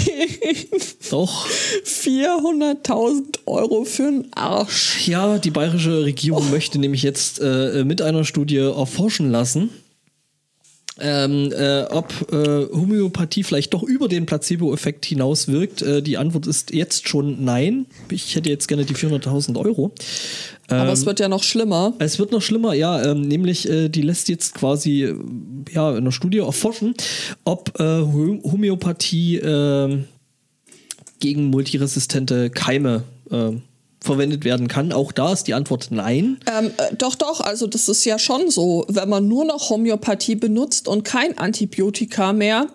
[1.11, 1.47] Doch.
[1.85, 5.07] 400.000 Euro für einen Arsch.
[5.07, 6.51] Ja, die bayerische Regierung oh.
[6.51, 9.71] möchte nämlich jetzt äh, mit einer Studie erforschen lassen,
[11.01, 15.83] ähm, äh, ob äh, Homöopathie vielleicht doch über den Placebo-Effekt hinaus wirkt.
[15.83, 17.87] Äh, die Antwort ist jetzt schon nein.
[18.11, 19.93] Ich hätte jetzt gerne die 400.000 Euro.
[20.69, 21.95] Ähm, Aber es wird ja noch schlimmer.
[21.99, 23.03] Es wird noch schlimmer, ja.
[23.03, 25.17] Ähm, nämlich, äh, die lässt jetzt quasi äh,
[25.73, 26.95] ja, in einer Studie erforschen,
[27.45, 30.05] ob äh, Homöopathie ähm,
[31.19, 33.63] gegen multiresistente Keime ähm,
[34.01, 34.93] verwendet werden kann.
[34.93, 36.39] Auch da ist die Antwort nein.
[36.47, 37.41] Ähm, äh, doch, doch.
[37.41, 38.87] Also das ist ja schon so.
[38.89, 42.69] Wenn man nur noch Homöopathie benutzt und kein Antibiotika mehr,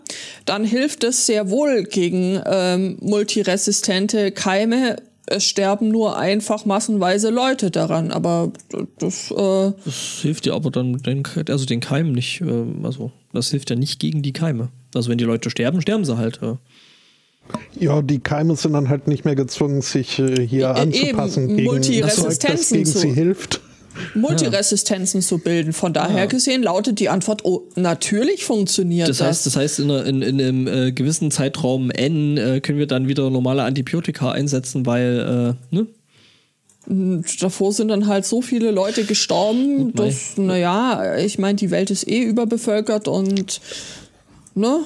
[0.46, 4.98] dann hilft es sehr wohl gegen ähm, multiresistente Keime.
[5.28, 8.52] Es sterben nur einfach massenweise Leute daran, aber
[9.00, 9.32] das.
[9.32, 12.42] Äh das hilft ja aber dann den, also den Keimen nicht.
[12.42, 14.70] Äh, also das hilft ja nicht gegen die Keime.
[14.94, 16.40] Also wenn die Leute sterben, sterben sie halt.
[16.44, 16.56] Äh.
[17.80, 21.58] Ja, die Keime sind dann halt nicht mehr gezwungen, sich äh, hier e anzupassen eben,
[21.58, 23.62] gegen Multiresistenzen Zeug, das gegen sie hilft.
[24.14, 25.72] Multiresistenzen zu bilden.
[25.72, 26.26] Von daher Ja.
[26.26, 29.28] gesehen lautet die Antwort, oh, natürlich funktioniert Das das.
[29.28, 32.88] heißt, das heißt in, einer- in, in einem äh, gewissen Zeitraum N äh, können wir
[32.88, 35.88] dann wieder normale Antibiotika einsetzen, weil, äh, ne?
[37.40, 42.08] davor sind dann halt so viele Leute gestorben, dass, naja, ich meine, die Welt ist
[42.08, 43.60] eh überbevölkert und,
[44.54, 44.82] ne?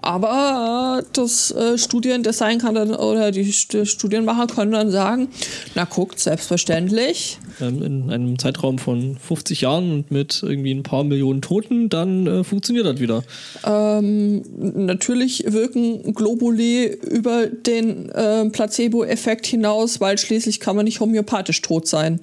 [0.00, 5.28] Aber äh, das äh, Studiendesign kann dann, oder die St Studienmacher können dann sagen,
[5.74, 7.38] na guckt, selbstverständlich.
[7.60, 12.26] ähm, in einem Zeitraum von 50 Jahren und mit irgendwie ein paar Millionen Toten, dann
[12.26, 13.24] äh, funktioniert das wieder.
[13.64, 21.60] Ähm, natürlich wirken Globuli über den äh, Placebo-Effekt hinaus, weil schließlich kann man nicht homöopathisch
[21.62, 22.20] tot sein.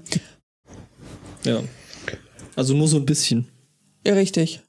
[1.44, 1.62] Ja.
[2.56, 3.48] Also nur so ein bisschen.
[4.06, 4.62] Ja, richtig.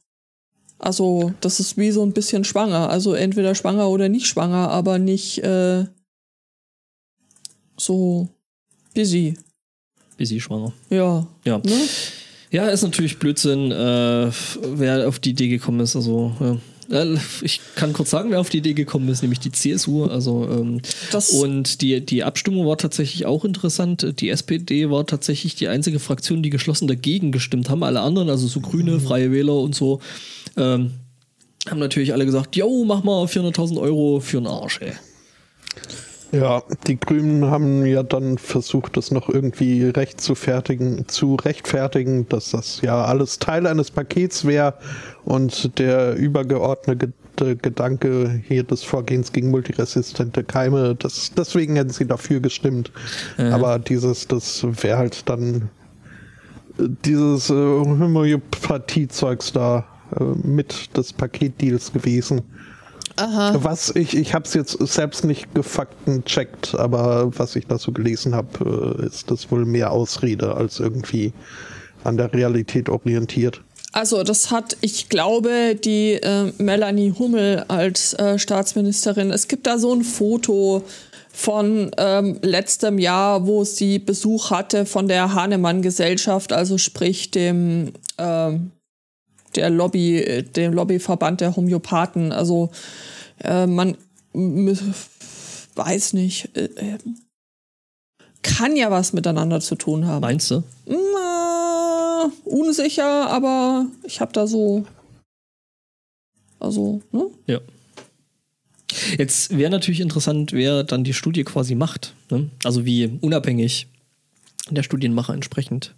[0.79, 2.91] Also, das ist wie so ein bisschen schwanger.
[2.91, 5.87] Also entweder schwanger oder nicht schwanger, aber nicht äh,
[7.77, 8.29] so
[8.95, 9.37] busy.
[10.19, 10.73] Sie schwanger.
[10.91, 11.27] Ja.
[11.45, 11.59] Ja.
[11.59, 11.73] Ne?
[12.51, 14.31] Ja, ist natürlich Blödsinn, äh,
[14.62, 15.97] wer auf die Idee gekommen ist.
[15.97, 16.57] Also, ja.
[16.91, 20.05] Äh, Ich kann kurz sagen, wer auf die Idee gekommen ist, nämlich die CSU.
[20.05, 20.81] Also, ähm,
[21.41, 24.21] und die, die Abstimmung war tatsächlich auch interessant.
[24.21, 27.83] Die SPD war tatsächlich die einzige Fraktion, die geschlossen dagegen gestimmt haben.
[27.83, 30.01] Alle anderen, also so Grüne, Freie Wähler und so,
[30.57, 30.92] ähm,
[31.69, 34.92] haben natürlich alle gesagt: Jo, mach mal 400.000 Euro für einen Arsch, ey.
[36.33, 42.29] Ja, die Grünen haben ja dann versucht, das noch irgendwie recht zu fertigen, zu rechtfertigen,
[42.29, 44.75] dass das ja alles Teil eines Pakets wäre
[45.25, 47.12] und der übergeordnete
[47.57, 52.90] Gedanke hier des Vorgehens gegen multiresistente Keime, das, deswegen hätten sie dafür gestimmt.
[53.37, 55.71] Aber dieses, das wäre halt dann
[56.79, 59.87] äh, dieses äh, Homöopathie-Zeugs da
[60.19, 62.42] äh, mit des Paketdeals gewesen.
[63.19, 68.35] Was ich, ich habe es jetzt selbst nicht gefaktencheckt, aber was ich da so gelesen
[68.35, 71.33] habe, äh, ist das wohl mehr Ausrede als irgendwie
[72.05, 73.62] an der Realität orientiert.
[73.92, 79.31] Also das hat, ich glaube, die äh, Melanie Hummel als äh, Staatsministerin.
[79.31, 80.83] Es gibt da so ein Foto
[81.33, 88.73] von ähm, letztem Jahr, wo sie Besuch hatte von der Hahnemann-Gesellschaft, also sprich dem ähm,
[89.54, 92.32] der Lobby, äh, dem Lobbyverband der Homöopathen.
[92.32, 92.70] Also
[93.42, 93.96] äh, man
[94.35, 96.98] weiß nicht, äh, äh,
[98.42, 100.20] kann ja was miteinander zu tun haben.
[100.20, 100.62] Meinst du?
[100.87, 104.87] Na, unsicher, aber ich habe da so.
[106.59, 107.26] Also, ne?
[107.46, 107.61] Ja.
[109.18, 112.14] Jetzt wäre natürlich interessant, wer dann die Studie quasi macht.
[112.30, 112.50] Ne?
[112.64, 113.88] Also wie unabhängig
[114.70, 115.94] der Studienmacher entsprechend.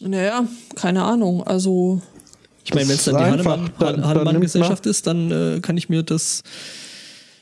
[0.00, 1.42] Naja, keine Ahnung.
[1.46, 2.00] Also,
[2.64, 6.42] Ich meine, wenn es dann die Hahnemann-Gesellschaft ist, dann äh, kann ich mir das,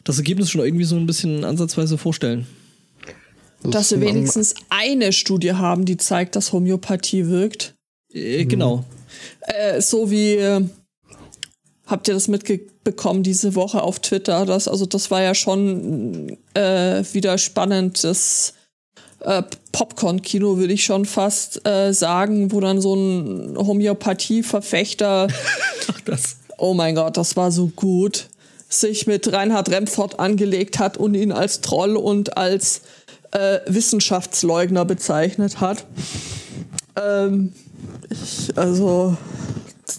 [0.04, 2.46] das Ergebnis schon irgendwie so ein bisschen ansatzweise vorstellen.
[3.62, 7.74] dass wir wenigstens eine Studie haben, die zeigt, dass Homöopathie wirkt.
[8.12, 8.84] Äh, Genau.
[9.42, 10.34] Äh, so wie.
[10.34, 10.64] äh,
[11.86, 14.44] Habt ihr das mitbekommen diese Woche auf Twitter?
[14.44, 18.04] Das, also das war ja schon äh, wieder spannend.
[18.04, 18.52] Das
[19.20, 19.42] äh,
[19.78, 25.28] Popcorn-Kino würde ich schon fast äh, sagen, wo dann so ein Homöopathie-Verfechter
[25.88, 26.38] Ach, das.
[26.56, 28.28] oh mein Gott, das war so gut,
[28.68, 32.80] sich mit Reinhard Remford angelegt hat und ihn als Troll und als
[33.30, 35.86] äh, Wissenschaftsleugner bezeichnet hat.
[37.00, 37.52] Ähm,
[38.10, 39.16] ich, also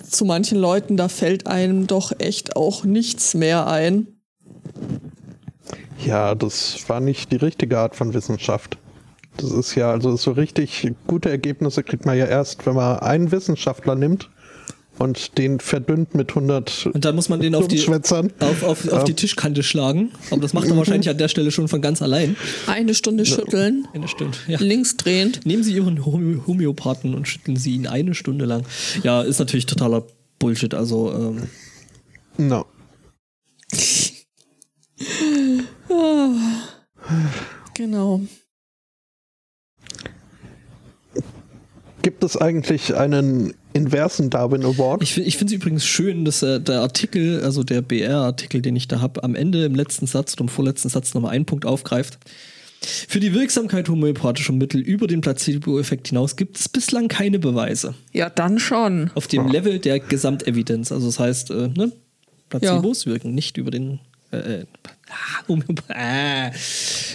[0.10, 4.08] zu manchen Leuten, da fällt einem doch echt auch nichts mehr ein.
[6.06, 8.78] Ja, das war nicht die richtige Art von Wissenschaft.
[9.42, 13.32] Das ist ja, also so richtig gute Ergebnisse kriegt man ja erst, wenn man einen
[13.32, 14.30] Wissenschaftler nimmt
[14.98, 19.04] und den verdünnt mit 100 Und dann muss man den auf die, auf, auf, auf
[19.06, 20.12] die Tischkante schlagen.
[20.30, 22.36] Aber das macht er wahrscheinlich an der Stelle schon von ganz allein.
[22.68, 24.38] Eine Stunde schütteln, Eine Stunde.
[24.48, 24.60] Ja.
[24.60, 25.46] links drehend.
[25.46, 28.64] Nehmen Sie Ihren Homö- Homöopathen und schütteln Sie ihn eine Stunde lang.
[29.04, 30.04] Ja, ist natürlich totaler
[30.38, 30.74] Bullshit.
[30.74, 31.44] Also, ähm,
[32.38, 32.66] No.
[37.74, 38.22] Genau.
[42.02, 45.04] Gibt es eigentlich einen inversen Darwin Award?
[45.04, 48.88] ich, ich finde es übrigens schön, dass äh, der Artikel, also der BR-Artikel, den ich
[48.88, 52.18] da habe, am Ende im letzten Satz oder im vorletzten Satz nochmal einen Punkt aufgreift.
[52.82, 57.94] Für die Wirksamkeit homöopathischer Mittel über den Placebo-Effekt hinaus gibt es bislang keine Beweise.
[58.14, 59.12] Ja, dann schon.
[59.16, 60.92] Auf dem Level der Gesamtevidenz.
[60.92, 61.92] Also das heißt, äh, ne?
[62.48, 64.00] Placebos wirken nicht über den
[64.32, 64.66] äh, äh,
[65.10, 66.52] ah,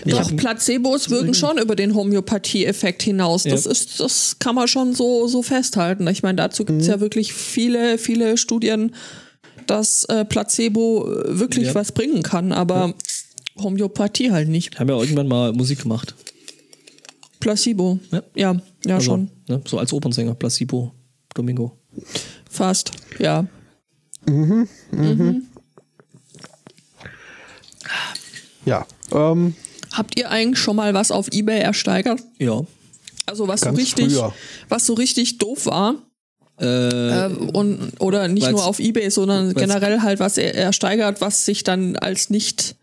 [0.07, 3.45] Doch, Placebos wirken schon über den Homöopathie-Effekt hinaus.
[3.45, 3.71] Das Ja.
[3.71, 6.07] ist, das kann man schon so, so festhalten.
[6.09, 8.95] Ich meine, dazu gibt es ja wirklich viele, viele Studien,
[9.67, 11.75] dass äh, Placebo äh, wirklich Ja.
[11.75, 12.95] was bringen kann, aber
[13.59, 14.79] Homöopathie halt nicht.
[14.79, 16.15] haben ja irgendwann mal Musik gemacht.
[17.41, 17.99] Placebo.
[18.11, 18.23] Ja.
[18.35, 19.31] Ja, ja, Also, schon.
[19.49, 20.93] Ne, so als Opernsänger, Placebo,
[21.35, 21.79] Domingo.
[22.51, 22.91] Fast.
[23.19, 23.47] Ja.
[28.65, 28.87] Ja.
[29.13, 29.55] Ähm,
[29.93, 32.21] Habt ihr eigentlich schon mal was auf Ebay ersteigert?
[32.39, 32.63] Ja.
[33.27, 34.35] Also was so richtig, früher.
[34.69, 35.95] was so richtig doof war?
[36.61, 41.45] Äh, Äh, und, oder nicht nur auf Ebay, sondern generell halt was er, ersteigert, was
[41.45, 42.77] sich dann als nicht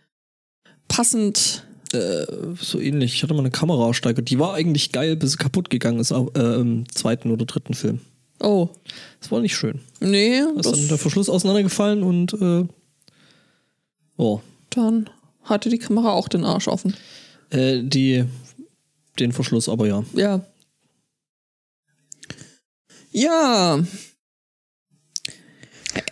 [0.87, 1.63] passend.
[1.93, 2.25] äh,
[2.59, 3.13] so ähnlich.
[3.15, 4.29] Ich hatte mal eine Kamera ersteigert.
[4.29, 6.15] Die war eigentlich geil, bis sie kaputt gegangen ist äh,
[6.55, 7.99] im zweiten oder dritten Film.
[8.39, 8.69] Oh,
[9.19, 9.79] Das war nicht schön.
[9.99, 12.65] nee, Da ist dann der Verschluss auseinandergefallen und äh,
[14.17, 14.39] oh,
[14.71, 15.09] dann
[15.43, 16.95] hatte die Kamera auch den Arsch offen.
[17.49, 18.25] äh, die
[19.19, 20.03] den Verschluss, aber ja.
[20.13, 20.45] Ja.
[23.11, 23.83] Ja.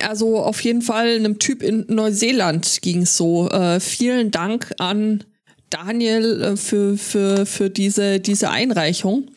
[0.02, 3.50] Also auf jeden Fall einem Typ in Neuseeland ging es so.
[3.50, 5.24] Äh, vielen Dank an
[5.70, 9.32] Daniel äh, für, für, für diese, diese Einreichung.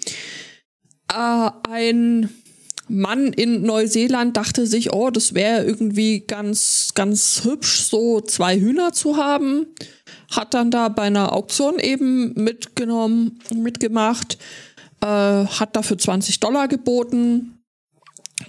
[1.13, 2.29] Äh, ein
[2.93, 8.93] Mann in Neuseeland dachte sich, oh, das wäre irgendwie ganz, ganz hübsch, so zwei Hühner
[8.93, 9.67] zu haben.
[10.31, 14.37] Hat dann da bei einer Auktion eben mitgenommen, mitgemacht,
[15.01, 17.59] äh, hat dafür 20 Dollar geboten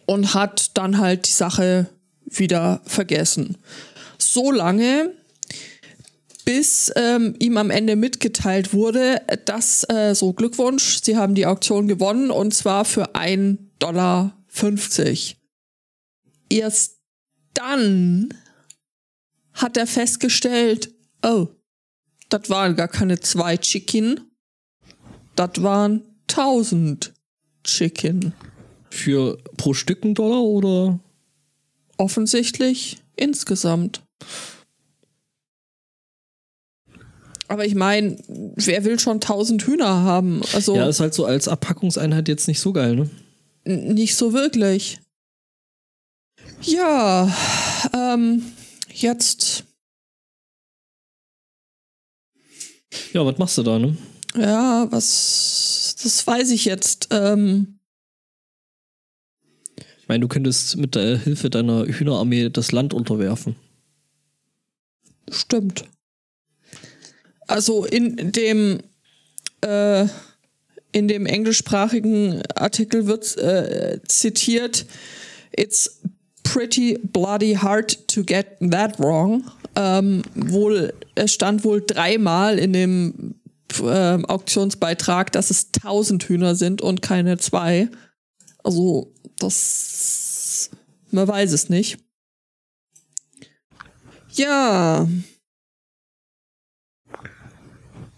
[0.06, 1.88] und hat dann halt die Sache
[2.26, 3.58] wieder vergessen.
[4.18, 5.14] So lange,
[6.44, 11.88] bis ähm, ihm am Ende mitgeteilt wurde, dass äh, so Glückwunsch, Sie haben die Auktion
[11.88, 14.38] gewonnen und zwar für 1,50 Dollar.
[16.50, 17.00] Erst
[17.54, 18.34] dann
[19.54, 21.48] hat er festgestellt, oh,
[22.30, 24.20] das waren gar keine zwei Chicken,
[25.36, 27.14] das waren 1000
[27.64, 28.34] Chicken.
[28.90, 31.00] Für pro Stück ein Dollar oder?
[31.98, 34.02] Offensichtlich insgesamt.
[37.48, 40.42] Aber ich meine, wer will schon 1000 Hühner haben?
[40.54, 43.10] Also Ja, ist halt so als Abpackungseinheit jetzt nicht so geil, ne?
[43.66, 45.00] Nicht so wirklich.
[46.62, 47.34] Ja,
[47.94, 48.44] ähm,
[48.92, 49.66] jetzt,
[53.14, 53.98] Ja, was machst du da, ne?
[54.36, 57.08] ja, was, das weiß ich jetzt.
[57.12, 57.80] Ähm,
[60.02, 63.56] Ich meine, du könntest mit der Hilfe deiner Hühnerarmee das Land unterwerfen.
[65.32, 65.86] Stimmt.
[67.48, 68.82] Also in dem
[69.62, 70.08] äh,
[70.94, 74.86] in dem englischsprachigen Artikel wird äh, zitiert,
[75.52, 76.02] it's
[76.44, 79.44] pretty bloody hard to get that wrong.
[79.76, 83.36] Ähm, wohl, es stand wohl dreimal in dem
[83.82, 87.90] ähm, Auktionsbeitrag, dass es 1000 Hühner sind und keine zwei.
[88.64, 90.70] Also, das,
[91.12, 91.98] man weiß es nicht.
[94.36, 95.08] Ja,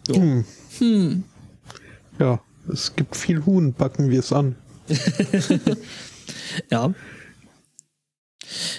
[0.08, 0.46] hm,
[0.78, 1.24] hm.
[2.20, 4.56] ja, es gibt viel Huhn, backen wir es an.
[6.72, 6.94] Ja.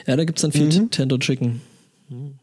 [0.06, 0.90] Ja, da gibt's dann viel Mhm.
[0.90, 1.60] Tender Chicken.
[2.08, 2.38] Hm.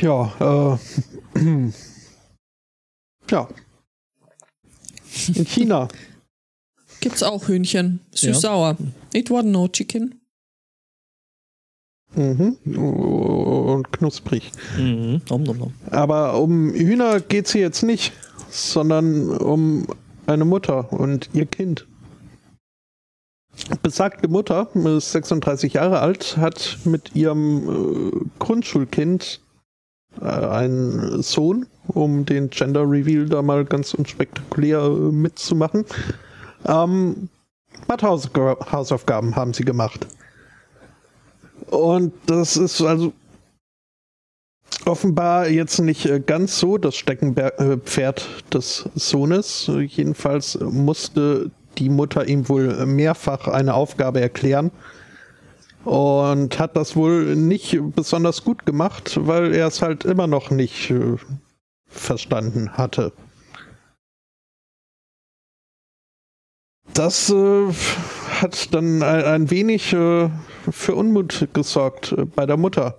[0.00, 0.78] Ja,
[1.34, 1.38] äh,
[3.30, 3.48] ja.
[5.34, 5.88] In China.
[7.00, 8.00] Gibt's auch Hühnchen.
[8.12, 8.32] Ja.
[8.32, 8.76] Süß-sauer.
[9.12, 10.19] It was no chicken.
[12.14, 12.56] Mhm.
[12.76, 14.50] Und knusprig.
[14.76, 15.22] Mhm.
[15.28, 15.72] Nom, nom, nom.
[15.90, 18.12] Aber um Hühner geht es hier jetzt nicht,
[18.50, 19.86] sondern um
[20.26, 21.86] eine Mutter und ihr Kind.
[23.82, 29.40] Besagte Mutter ist 36 Jahre alt, hat mit ihrem äh, Grundschulkind
[30.20, 35.84] äh, einen Sohn, um den Gender Reveal da mal ganz unspektakulär äh, mitzumachen.
[36.66, 37.28] Ähm,
[37.88, 40.06] Hausaufgaben haben sie gemacht.
[41.70, 43.12] Und das ist also
[44.86, 49.68] offenbar jetzt nicht äh, ganz so das Steckenpferd des Sohnes.
[49.68, 54.72] Äh, Jedenfalls musste die Mutter ihm wohl mehrfach eine Aufgabe erklären
[55.84, 60.90] und hat das wohl nicht besonders gut gemacht, weil er es halt immer noch nicht
[60.90, 61.16] äh,
[61.86, 63.12] verstanden hatte.
[66.94, 67.72] Das äh,
[68.42, 70.28] hat dann ein, ein wenig äh,
[70.70, 72.98] für Unmut gesorgt äh, bei der Mutter.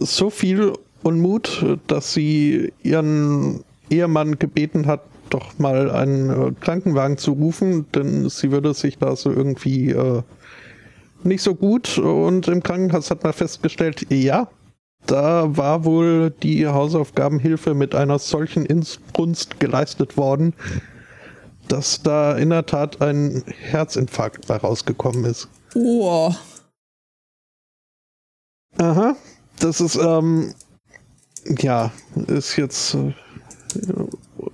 [0.00, 7.32] So viel Unmut, dass sie ihren Ehemann gebeten hat, doch mal einen äh, Krankenwagen zu
[7.32, 10.22] rufen, denn sie würde sich da so irgendwie äh,
[11.22, 14.48] nicht so gut und im Krankenhaus hat man festgestellt, ja,
[15.06, 20.54] da war wohl die Hausaufgabenhilfe mit einer solchen Inbrunst geleistet worden,
[21.68, 25.48] dass da in der Tat ein Herzinfarkt bei rausgekommen ist.
[25.74, 26.32] Oh.
[28.78, 29.16] Aha,
[29.60, 30.54] das ist, ähm,
[31.58, 31.92] ja,
[32.26, 33.12] ist jetzt äh,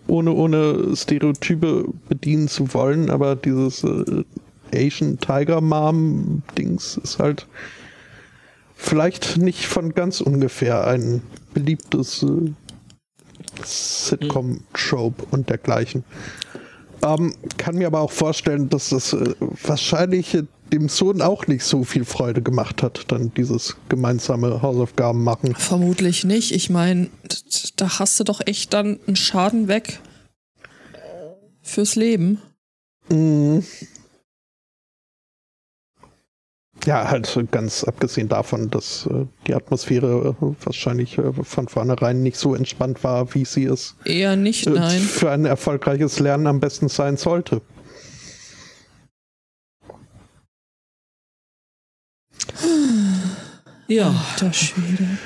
[0.07, 4.25] ohne, ohne Stereotype bedienen zu wollen, aber dieses äh,
[4.75, 7.47] Asian Tiger Mom Dings ist halt
[8.77, 11.23] vielleicht nicht von ganz ungefähr ein
[11.55, 12.53] beliebtes äh,
[13.65, 16.05] Sitcom-Trope und dergleichen.
[17.03, 19.35] Ähm, kann mir aber auch vorstellen, dass das äh,
[19.65, 20.37] wahrscheinlich
[20.73, 25.55] dem Sohn auch nicht so viel Freude gemacht hat, dann dieses gemeinsame Hausaufgaben machen.
[25.57, 26.53] Vermutlich nicht.
[26.53, 27.11] Ich meine,
[27.77, 30.01] da hast du doch echt dann einen Schaden weg
[31.63, 32.41] fürs Leben.
[33.09, 33.65] Mhm.
[36.87, 42.39] Ja, halt ganz abgesehen davon, dass äh, die Atmosphäre äh, wahrscheinlich äh, von vornherein nicht
[42.39, 45.01] so entspannt war, wie sie es eher nicht, nein.
[45.01, 47.61] für ein erfolgreiches Lernen am besten sein sollte.
[53.89, 55.19] Ja, der Schwede.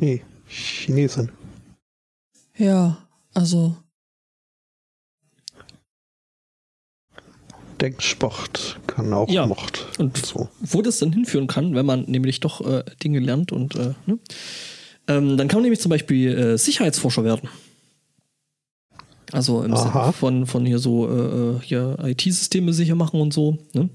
[0.00, 1.30] Nee, Chinesin.
[2.56, 2.98] Ja,
[3.32, 3.76] also
[7.80, 9.86] Denksport kann auch Ja, Mord.
[9.98, 10.48] und so.
[10.60, 14.18] wo das dann hinführen kann, wenn man nämlich doch äh, Dinge lernt und äh, ne?
[15.06, 17.48] ähm, dann kann man nämlich zum Beispiel äh, Sicherheitsforscher werden.
[19.32, 20.00] Also im Aha.
[20.02, 23.58] Sinne von, von hier so äh, äh, hier IT-Systeme sicher machen und so.
[23.74, 23.90] Ne?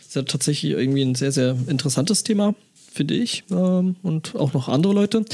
[0.00, 2.54] Ist ja tatsächlich irgendwie ein sehr, sehr interessantes Thema,
[2.92, 3.44] finde ich.
[3.50, 5.24] Ähm, und auch noch andere Leute.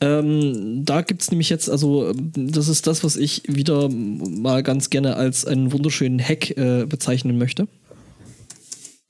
[0.00, 4.62] Ähm, da gibt es nämlich jetzt, also ähm, das ist das, was ich wieder mal
[4.62, 7.66] ganz gerne als einen wunderschönen Hack äh, bezeichnen möchte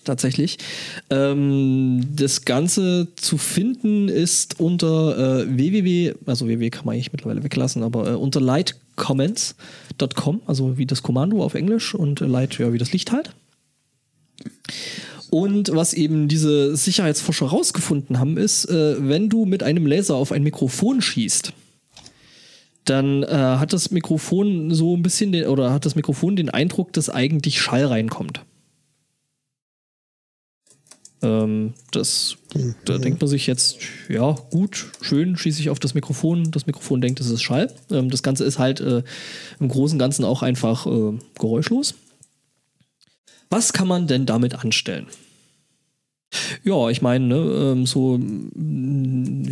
[0.04, 0.58] tatsächlich.
[1.10, 7.44] Ähm, das Ganze zu finden ist unter äh, www, also www kann man eigentlich mittlerweile
[7.44, 12.72] weglassen, aber äh, unter lightcomments.com, also wie das Kommando auf Englisch und äh, light, ja,
[12.72, 13.30] wie das Licht halt.
[15.30, 20.30] Und was eben diese Sicherheitsforscher rausgefunden haben, ist, äh, wenn du mit einem Laser auf
[20.30, 21.52] ein Mikrofon schießt,
[22.84, 26.92] dann äh, hat das Mikrofon so ein bisschen den, oder hat das Mikrofon den Eindruck,
[26.92, 28.40] dass eigentlich Schall reinkommt.
[31.24, 32.36] Ähm, das,
[32.84, 36.50] da denkt man sich jetzt, ja, gut, schön, schieße ich auf das Mikrofon.
[36.50, 37.72] Das Mikrofon denkt, es ist Schall.
[37.90, 39.02] Ähm, das Ganze ist halt äh,
[39.58, 41.94] im Großen und Ganzen auch einfach äh, geräuschlos.
[43.48, 45.06] Was kann man denn damit anstellen?
[46.62, 48.18] Ja, ich meine, ne, ähm, so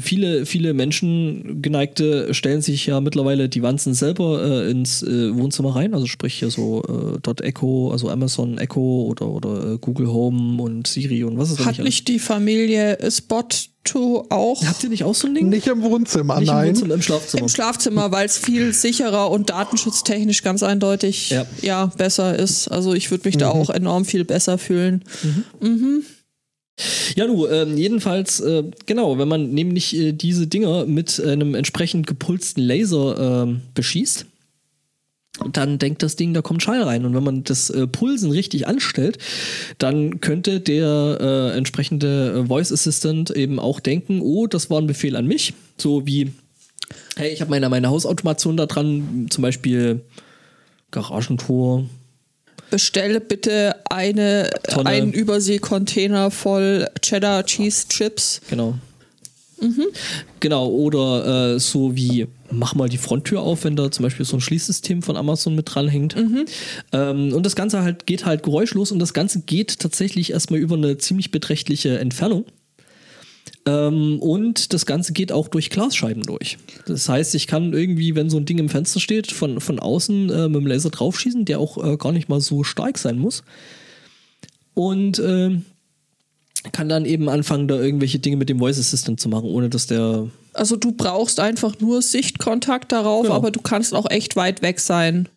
[0.00, 5.74] viele, viele Menschen geneigte stellen sich ja mittlerweile die Wanzen selber äh, ins äh, Wohnzimmer
[5.76, 10.08] rein, also sprich hier so äh, Dot Echo, also Amazon Echo oder, oder äh, Google
[10.08, 13.42] Home und Siri und was ist da hat nicht die Familie Spot
[13.84, 15.48] to auch Habt ihr nicht auch so ein Ding?
[15.48, 16.68] Nicht im Wohnzimmer, Nicht im nein.
[16.68, 17.42] Wohnzimmer, im Schlafzimmer.
[17.42, 21.46] im Schlafzimmer, weil es viel sicherer und datenschutztechnisch ganz eindeutig Ja.
[21.62, 21.86] ja.
[21.86, 22.68] besser ist.
[22.68, 25.02] Also ich würde mich da auch enorm viel besser fühlen.
[27.16, 32.06] Ja, du, ähm, jedenfalls, äh, genau, wenn man nämlich äh, diese Dinger mit einem entsprechend
[32.06, 34.26] gepulsten Laser ähm, beschießt,
[35.50, 37.04] dann denkt das Ding, da kommt Schall rein.
[37.04, 39.18] Und wenn man das äh, Pulsen richtig anstellt,
[39.78, 44.86] dann könnte der äh, entsprechende äh, Voice Assistant eben auch denken, oh, das war ein
[44.86, 45.54] Befehl an mich.
[45.78, 46.32] So wie,
[47.16, 50.02] hey, ich habe meine, meine Hausautomation da dran, zum Beispiel
[50.90, 51.86] Garagentor,
[52.72, 54.88] Bestelle bitte eine, Tonne.
[54.88, 58.40] einen Überseekontainer voll Cheddar Cheese Chips.
[58.48, 58.76] Genau.
[60.40, 64.38] Genau, oder äh, so wie mach mal die Fronttür auf, wenn da zum Beispiel so
[64.38, 66.16] ein Schließsystem von Amazon mit dranhängt.
[66.92, 70.76] Ähm, und das Ganze halt geht halt geräuschlos und das Ganze geht tatsächlich erstmal über
[70.76, 72.46] eine ziemlich beträchtliche Entfernung.
[73.64, 76.58] Ähm, und das Ganze geht auch durch Glasscheiben durch.
[76.86, 80.30] Das heißt, ich kann irgendwie, wenn so ein Ding im Fenster steht, von, von außen
[80.30, 83.44] äh, mit dem Laser draufschießen, der auch äh, gar nicht mal so stark sein muss.
[84.74, 85.64] Und ähm,
[86.72, 89.86] kann dann eben anfangen, da irgendwelche Dinge mit dem Voice Assistant zu machen, ohne dass
[89.86, 90.28] der.
[90.54, 93.34] Also du brauchst einfach nur Sichtkontakt darauf, Genau.
[93.34, 95.28] aber du kannst auch echt weit weg sein.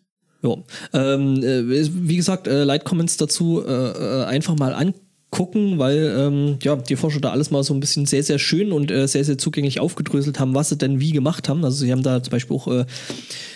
[0.42, 0.56] Ja.
[0.92, 6.58] Ähm, äh, wie gesagt, äh, Light Comments dazu äh, äh, einfach mal angucken, weil ähm,
[6.62, 9.24] ja, die Forscher da alles mal so ein bisschen sehr, sehr schön und äh, sehr,
[9.24, 11.64] sehr zugänglich aufgedröselt haben, was sie denn wie gemacht haben.
[11.64, 12.86] Also sie haben da zum Beispiel auch äh,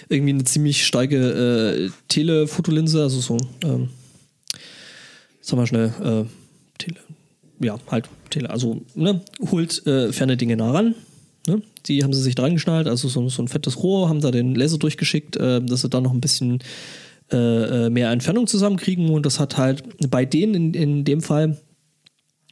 [0.09, 3.89] irgendwie eine ziemlich starke äh, Telefotolinse, also so, ähm,
[5.41, 6.25] sag mal schnell, äh,
[6.79, 7.01] Tele,
[7.61, 10.95] ja, halt, Tele, also, ne, holt äh, ferne Dinge nah ran.
[11.47, 11.63] Ne?
[11.87, 14.55] Die haben sie sich dran geschnallt, also so, so ein fettes Rohr, haben da den
[14.55, 16.61] Laser durchgeschickt, äh, dass sie da noch ein bisschen
[17.33, 21.59] äh, äh, mehr Entfernung zusammenkriegen und das hat halt bei denen in, in dem Fall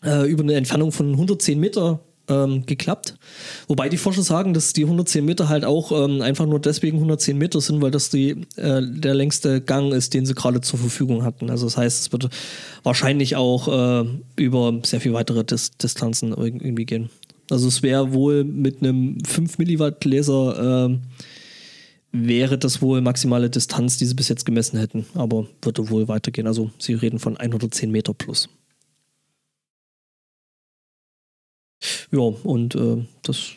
[0.04, 3.14] äh, über eine Entfernung von 110 Meter ähm, geklappt.
[3.68, 7.38] Wobei die Forscher sagen, dass die 110 Meter halt auch ähm, einfach nur deswegen 110
[7.38, 11.24] Meter sind, weil das die, äh, der längste Gang ist, den sie gerade zur Verfügung
[11.24, 11.48] hatten.
[11.50, 12.28] Also das heißt, es wird
[12.82, 17.08] wahrscheinlich auch äh, über sehr viel weitere Dis Distanzen irg- irgendwie gehen.
[17.50, 20.98] Also es wäre wohl mit einem 5 Milliwatt Laser äh,
[22.12, 25.06] wäre das wohl maximale Distanz, die sie bis jetzt gemessen hätten.
[25.14, 26.46] Aber würde wohl weitergehen.
[26.46, 28.48] Also sie reden von 110 Meter plus.
[32.10, 33.52] Ja, und äh, das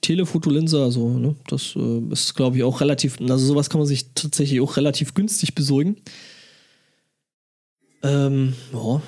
[0.00, 4.12] Telefotolinse, also ne, das äh, ist, glaube ich, auch relativ, also sowas kann man sich
[4.14, 5.96] tatsächlich auch relativ günstig besorgen.
[8.02, 9.02] Ähm, ja.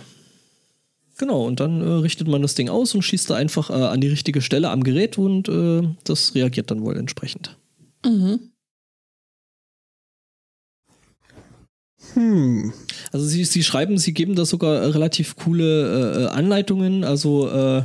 [1.19, 4.01] Genau, und dann äh, richtet man das Ding aus und schießt da einfach äh, an
[4.01, 7.57] die richtige Stelle am Gerät und äh, das reagiert dann wohl entsprechend.
[8.05, 8.53] Mhm.
[12.15, 12.73] Hm.
[13.13, 17.83] Also sie, sie schreiben, sie geben da sogar relativ coole äh, Anleitungen, also äh,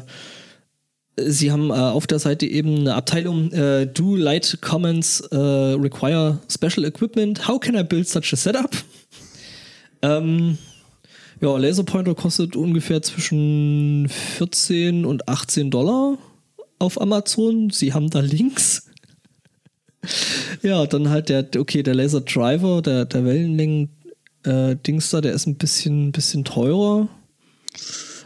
[1.16, 6.40] Sie haben äh, auf der Seite eben eine Abteilung äh, Do Light Comments äh, require
[6.50, 7.48] special equipment.
[7.48, 8.72] How can I build such a setup?
[10.06, 10.58] Ähm,
[11.40, 16.18] ja, Laserpointer kostet ungefähr zwischen 14 und 18 Dollar
[16.78, 17.70] auf Amazon.
[17.70, 18.83] Sie haben da Links.
[20.62, 25.48] ja, dann halt der, okay, der Laser Driver, der, der Wellenlängen-Dings äh, da, der ist
[25.48, 27.08] ein bisschen, bisschen teurer.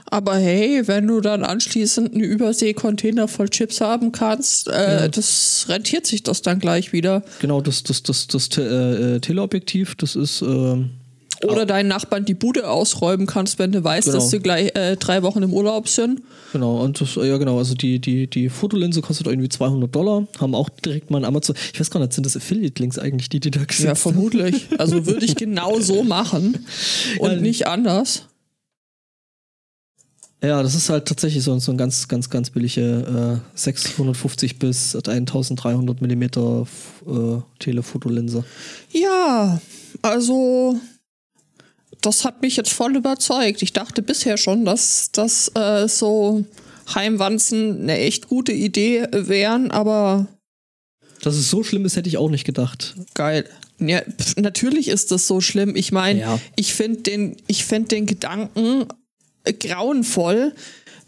[0.09, 5.07] Aber hey, wenn du dann anschließend einen Überseekontainer voll Chips haben kannst, äh, ja.
[5.09, 7.23] das rentiert sich das dann gleich wieder.
[7.39, 10.41] Genau, das, das, das, das, das äh, Teleobjektiv, das ist.
[10.41, 10.85] Äh,
[11.43, 14.17] oder deinen Nachbarn die Bude ausräumen kannst, wenn du weißt, genau.
[14.17, 16.21] dass sie gleich äh, drei Wochen im Urlaub sind.
[16.53, 20.55] Genau, und das, ja genau, also die, die, die Fotolinse kostet irgendwie 200 Dollar, haben
[20.55, 23.51] auch direkt mal ein Amazon, ich weiß gar nicht, sind das Affiliate-Links eigentlich, die die
[23.51, 24.67] da gesetzt Ja, vermutlich.
[24.77, 26.65] Also würde ich genau so machen
[27.19, 28.23] und ja, nicht anders.
[30.43, 34.95] Ja, das ist halt tatsächlich so, so ein ganz, ganz, ganz billige äh, 650 bis
[34.95, 36.67] 1300 Millimeter
[37.07, 38.43] äh, Telefotolinse.
[38.91, 39.59] Ja,
[40.03, 40.79] also
[42.01, 43.61] das hat mich jetzt voll überzeugt.
[43.61, 46.45] Ich dachte bisher schon, dass das äh, so
[46.93, 50.27] Heimwanzen eine echt gute Idee wären, aber
[51.21, 52.95] dass es so schlimm ist, hätte ich auch nicht gedacht.
[53.13, 53.45] Geil.
[53.79, 55.75] Ja, pf, natürlich ist das so schlimm.
[55.75, 56.39] Ich meine, ja.
[56.55, 58.85] ich finde den, ich finde den Gedanken
[59.59, 60.53] grauenvoll,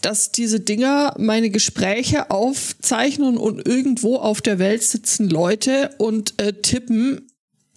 [0.01, 6.53] dass diese Dinger meine Gespräche aufzeichnen und irgendwo auf der Welt sitzen Leute und äh,
[6.53, 7.27] tippen,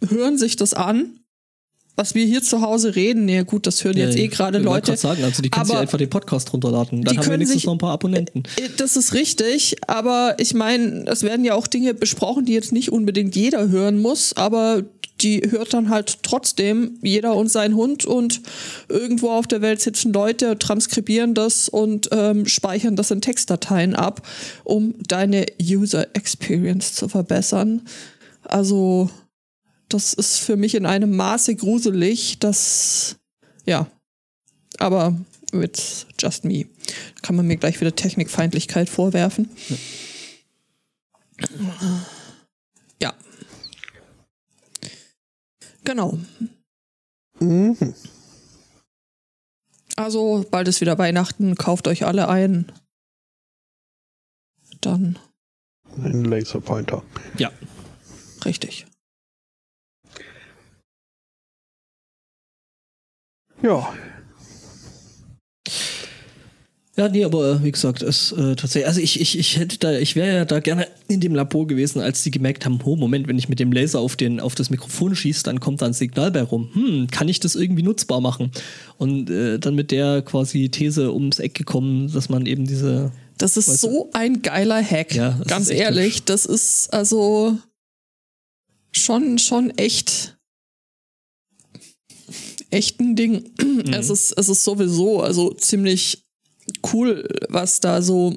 [0.08, 1.18] hören sich das an.
[1.94, 4.94] Was wir hier zu Hause reden, ja gut, das hören ja, jetzt eh gerade Leute.
[4.94, 7.02] Ich sagen, also die können sich einfach den Podcast runterladen.
[7.02, 8.44] Dann haben wir wenigstens sich, noch ein paar Abonnenten.
[8.56, 12.72] Äh, das ist richtig, aber ich meine, es werden ja auch Dinge besprochen, die jetzt
[12.72, 14.84] nicht unbedingt jeder hören muss, aber
[15.22, 18.40] die hört dann halt trotzdem jeder und sein Hund und
[18.88, 24.26] irgendwo auf der Welt sitzen Leute, transkribieren das und ähm, speichern das in Textdateien ab,
[24.64, 27.82] um deine User Experience zu verbessern.
[28.42, 29.10] Also
[29.94, 33.16] das ist für mich in einem Maße gruselig, dass
[33.64, 33.86] ja,
[34.78, 35.16] aber
[35.52, 36.66] mit just me
[37.22, 39.50] kann man mir gleich wieder Technikfeindlichkeit vorwerfen.
[41.38, 41.46] Ja.
[43.00, 43.14] ja.
[45.84, 46.18] Genau.
[47.38, 47.94] Mhm.
[49.96, 52.72] Also, bald ist wieder Weihnachten, kauft euch alle ein.
[54.80, 55.18] Dann.
[55.96, 57.02] Ein Laserpointer.
[57.36, 57.52] Ja.
[58.44, 58.86] Richtig.
[63.62, 63.92] Ja,
[66.94, 69.92] ja, nee, aber äh, wie gesagt, es äh, tatsächlich, also ich, ich, ich hätte da,
[69.92, 73.28] ich wäre ja da gerne in dem Labor gewesen, als die gemerkt haben, oh Moment,
[73.28, 75.94] wenn ich mit dem Laser auf den, auf das Mikrofon schieße, dann kommt da ein
[75.94, 76.68] Signal bei rum.
[76.74, 78.50] Hm, kann ich das irgendwie nutzbar machen?
[78.98, 83.10] Und äh, dann mit der quasi These ums Eck gekommen, dass man eben diese.
[83.38, 85.14] Das ist so ein geiler Hack.
[85.14, 86.24] Ja, ganz ehrlich, hübsch.
[86.26, 87.56] das ist also
[88.92, 90.36] schon, schon echt
[92.72, 93.50] echt ein Ding.
[93.60, 93.92] Mhm.
[93.92, 96.24] Es ist, es ist sowieso also ziemlich
[96.92, 98.34] cool, was da so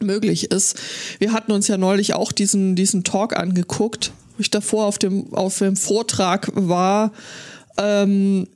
[0.00, 0.76] möglich ist.
[1.18, 5.32] Wir hatten uns ja neulich auch diesen, diesen Talk angeguckt, wo ich davor auf dem,
[5.34, 7.12] auf dem Vortrag war,
[7.78, 8.48] ähm,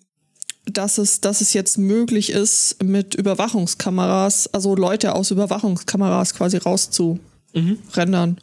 [0.65, 8.31] dass es, dass es jetzt möglich ist, mit Überwachungskameras, also Leute aus Überwachungskameras quasi rauszurendern.
[8.31, 8.37] Mhm.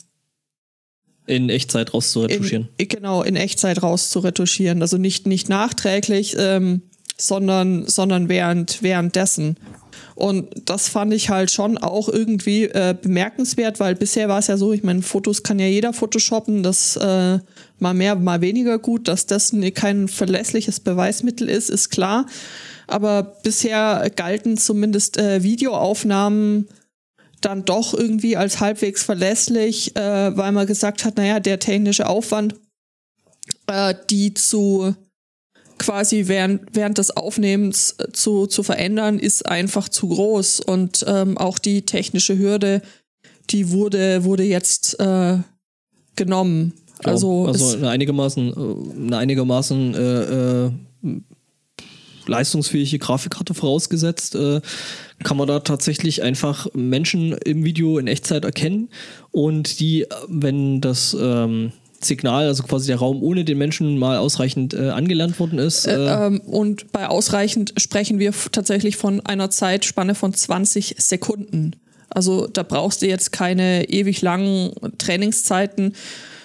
[1.26, 2.68] In Echtzeit rauszuretuschieren.
[2.78, 4.82] In, genau, in Echtzeit rauszuretuschieren.
[4.82, 6.82] Also nicht, nicht nachträglich, ähm,
[7.18, 9.58] sondern, sondern während, währenddessen.
[10.16, 14.58] Und das fand ich halt schon auch irgendwie äh, bemerkenswert, weil bisher war es ja
[14.58, 17.40] so, ich meine, Fotos kann ja jeder photoshoppen, das äh,
[17.80, 22.26] mal mehr, mal weniger gut, dass das kein verlässliches Beweismittel ist, ist klar.
[22.88, 26.68] Aber bisher galten zumindest äh, Videoaufnahmen
[27.46, 32.56] dann doch irgendwie als halbwegs verlässlich, äh, weil man gesagt hat, naja, der technische Aufwand,
[33.68, 34.96] äh, die zu
[35.78, 40.62] quasi während, während des Aufnehmens äh, zu, zu verändern, ist einfach zu groß.
[40.62, 42.82] Und ähm, auch die technische Hürde,
[43.50, 45.38] die wurde, wurde jetzt äh,
[46.16, 46.74] genommen.
[47.04, 50.72] Ja, also, also eine einigermaßen, äh, eine einigermaßen äh, äh,
[52.28, 54.62] leistungsfähige Grafikkarte vorausgesetzt, äh,
[55.24, 58.90] kann man da tatsächlich einfach Menschen im Video in Echtzeit erkennen
[59.32, 61.72] und die, wenn das ähm,
[62.04, 65.88] Signal, also quasi der Raum ohne den Menschen mal ausreichend äh, angelernt worden ist.
[65.88, 71.76] Äh, ähm, und bei ausreichend sprechen wir tatsächlich von einer Zeitspanne von 20 Sekunden.
[72.10, 75.96] Also da brauchst du jetzt keine ewig langen Trainingszeiten,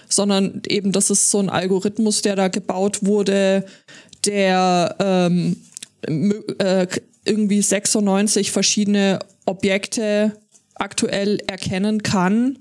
[0.09, 3.65] sondern eben das ist so ein Algorithmus, der da gebaut wurde,
[4.29, 5.57] der ähm,
[6.59, 6.87] äh,
[7.25, 10.37] irgendwie 96 verschiedene Objekte
[10.75, 12.59] aktuell erkennen kann.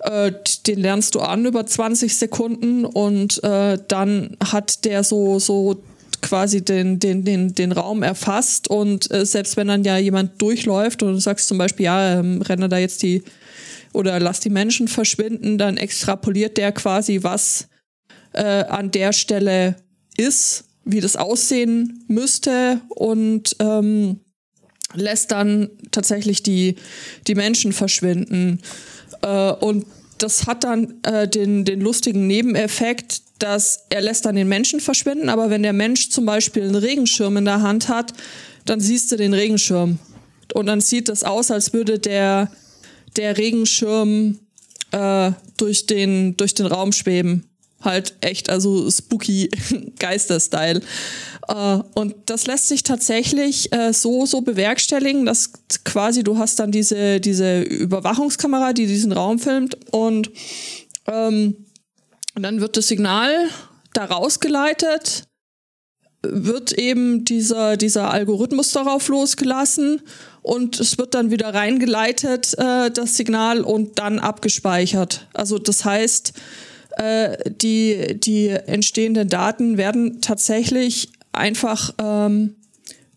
[0.00, 0.32] Äh,
[0.66, 5.82] den lernst du an über 20 Sekunden und äh, dann hat der so, so
[6.22, 11.02] quasi den, den, den, den Raum erfasst und äh, selbst wenn dann ja jemand durchläuft
[11.02, 13.22] und du sagst zum Beispiel, ja, ähm, renne da jetzt die
[13.92, 17.68] oder lass die Menschen verschwinden, dann extrapoliert der quasi, was
[18.32, 19.76] äh, an der Stelle
[20.16, 24.20] ist, wie das aussehen müsste und ähm,
[24.94, 26.76] lässt dann tatsächlich die,
[27.26, 28.60] die Menschen verschwinden.
[29.22, 29.84] Äh, und
[30.18, 35.28] das hat dann äh, den, den lustigen Nebeneffekt, dass er lässt dann den Menschen verschwinden,
[35.28, 38.14] aber wenn der Mensch zum Beispiel einen Regenschirm in der Hand hat,
[38.64, 39.98] dann siehst du den Regenschirm.
[40.54, 42.50] Und dann sieht das aus, als würde der,
[43.16, 44.38] der Regenschirm
[44.92, 47.44] äh, durch, den, durch den Raum schweben.
[47.82, 49.50] Halt echt, also spooky
[49.98, 50.80] Geister-Style.
[51.48, 55.52] Äh, und das lässt sich tatsächlich äh, so, so bewerkstelligen, dass
[55.84, 60.30] quasi du hast dann diese, diese Überwachungskamera, die diesen Raum filmt und
[61.06, 61.66] ähm,
[62.34, 63.48] dann wird das Signal
[63.92, 65.24] da rausgeleitet,
[66.22, 70.02] wird eben dieser, dieser Algorithmus darauf losgelassen
[70.42, 75.26] und es wird dann wieder reingeleitet, äh, das Signal, und dann abgespeichert.
[75.32, 76.32] Also das heißt,
[76.96, 82.56] äh, die, die entstehenden Daten werden tatsächlich einfach ähm,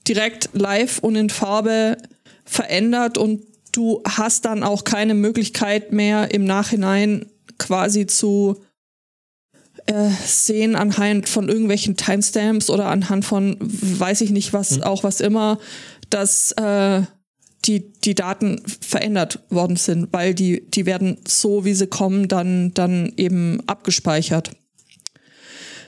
[0.07, 1.97] direkt live und in Farbe
[2.45, 7.27] verändert und du hast dann auch keine Möglichkeit mehr im Nachhinein
[7.57, 8.57] quasi zu
[9.86, 14.84] äh, sehen anhand von irgendwelchen Timestamps oder anhand von weiß ich nicht was, mhm.
[14.84, 15.59] auch was immer,
[16.09, 17.03] dass äh,
[17.66, 22.74] die, die Daten verändert worden sind, weil die, die werden so, wie sie kommen, dann,
[22.74, 24.51] dann eben abgespeichert.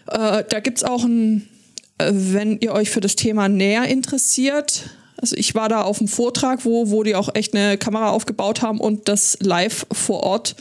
[0.08, 1.48] Äh, da gibt's auch ein,
[1.98, 6.08] äh, wenn ihr euch für das Thema näher interessiert, also ich war da auf einem
[6.08, 10.56] Vortrag, wo, wo die auch echt eine Kamera aufgebaut haben und das live vor Ort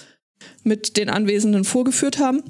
[0.62, 2.42] mit den Anwesenden vorgeführt haben.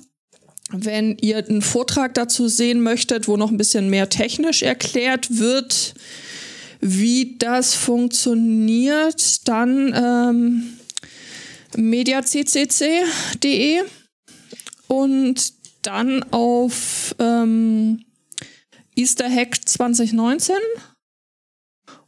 [0.72, 5.94] Wenn ihr einen Vortrag dazu sehen möchtet, wo noch ein bisschen mehr technisch erklärt wird,
[6.80, 10.78] wie das funktioniert, dann ähm,
[11.76, 13.82] mediaccc.de
[14.88, 15.52] und
[15.82, 18.04] dann auf ähm,
[18.96, 20.56] Easter Hack 2019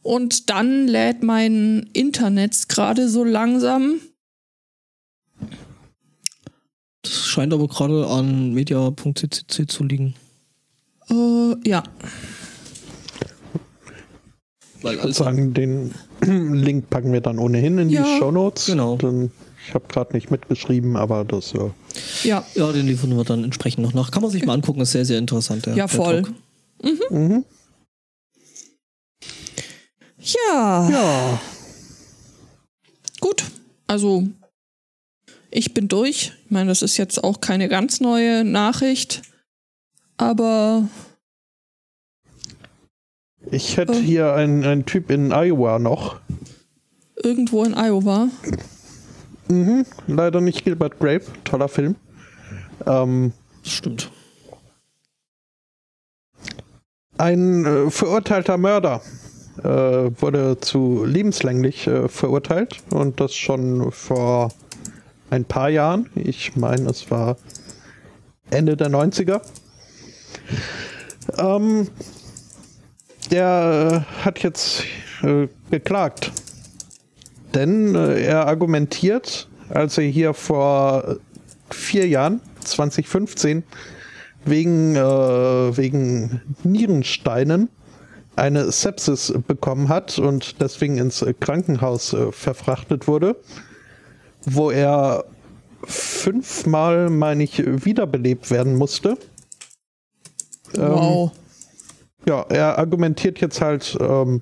[0.01, 3.99] und dann lädt mein Internet gerade so langsam.
[7.01, 10.15] Das scheint aber gerade an media.ccc zu liegen.
[11.09, 11.83] Uh, ja.
[14.83, 18.65] Weil ich würde sagen, den Link packen wir dann ohnehin in ja, die Show Notes.
[18.67, 18.97] Genau.
[18.97, 19.31] Dann,
[19.65, 21.71] ich habe gerade nicht mitgeschrieben, aber das ja.
[22.23, 22.45] Ja.
[22.53, 24.11] Ja, den liefern wir dann entsprechend noch nach.
[24.11, 25.65] Kann man sich mal angucken, ist sehr, sehr interessant.
[25.65, 26.23] Der, ja, voll.
[26.83, 26.99] Mhm.
[27.09, 27.45] Mhm.
[30.19, 30.89] Ja.
[30.91, 31.41] Ja.
[33.19, 33.43] Gut.
[33.87, 34.27] Also,
[35.49, 36.33] ich bin durch.
[36.45, 39.21] Ich meine, das ist jetzt auch keine ganz neue Nachricht.
[40.17, 40.87] Aber
[43.53, 44.01] ich hätte oh.
[44.01, 46.19] hier einen, einen Typ in Iowa noch.
[47.15, 48.27] Irgendwo in Iowa?
[49.47, 51.95] Mhm, leider nicht Gilbert Grape, toller Film.
[52.85, 53.33] Ähm,
[53.63, 54.09] Stimmt.
[57.17, 59.01] Ein äh, verurteilter Mörder
[59.59, 64.51] äh, wurde zu lebenslänglich äh, verurteilt und das schon vor
[65.29, 66.09] ein paar Jahren.
[66.15, 67.37] Ich meine, es war
[68.49, 69.41] Ende der 90er.
[71.37, 71.87] Ähm,
[73.33, 74.83] der äh, hat jetzt
[75.23, 76.31] äh, geklagt.
[77.53, 81.17] Denn äh, er argumentiert, als er hier vor
[81.71, 83.63] vier Jahren, 2015,
[84.45, 87.69] wegen, äh, wegen Nierensteinen
[88.35, 93.35] eine Sepsis bekommen hat und deswegen ins Krankenhaus äh, verfrachtet wurde,
[94.45, 95.25] wo er
[95.83, 99.17] fünfmal, meine ich, wiederbelebt werden musste.
[100.75, 101.31] Ähm, wow.
[102.25, 104.41] Ja, er argumentiert jetzt halt, ähm,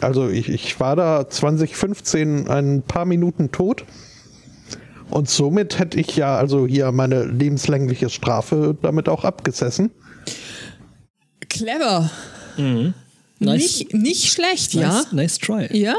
[0.00, 3.84] also ich, ich war da 2015 ein paar Minuten tot.
[5.10, 9.90] Und somit hätte ich ja also hier meine lebenslängliche Strafe damit auch abgesessen.
[11.48, 12.10] Clever.
[12.56, 12.94] Mhm.
[13.38, 13.80] Nice.
[13.80, 15.04] Nicht, nicht schlecht, nice, ja.
[15.12, 15.68] Nice try.
[15.76, 15.94] Ja.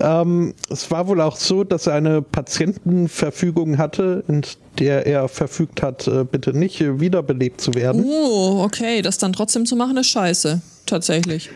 [0.00, 4.42] Ähm, es war wohl auch so, dass er eine Patientenverfügung hatte, in
[4.78, 8.04] der er verfügt hat, äh, bitte nicht wiederbelebt zu werden.
[8.04, 11.50] Oh, okay, das dann trotzdem zu machen ist scheiße, tatsächlich.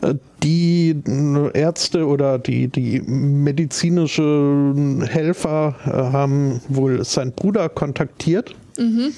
[0.00, 1.02] Äh, die
[1.54, 9.12] Ärzte oder die, die medizinischen Helfer äh, haben wohl seinen Bruder kontaktiert, mhm.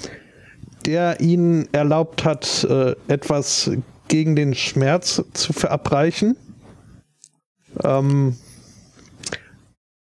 [0.85, 2.67] der ihnen erlaubt hat,
[3.07, 3.71] etwas
[4.07, 6.35] gegen den Schmerz zu verabreichen.
[7.83, 8.35] Ähm,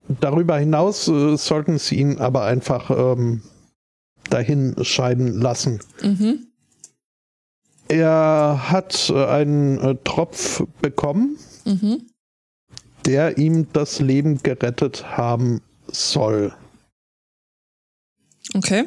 [0.08, 3.42] darüber hinaus äh, sollten sie ihn aber einfach ähm,
[4.30, 5.80] dahin scheiden lassen.
[6.02, 6.46] Mhm.
[7.88, 12.02] Er hat äh, einen äh, Tropf bekommen, mhm.
[13.04, 16.52] der ihm das Leben gerettet haben soll.
[18.54, 18.86] Okay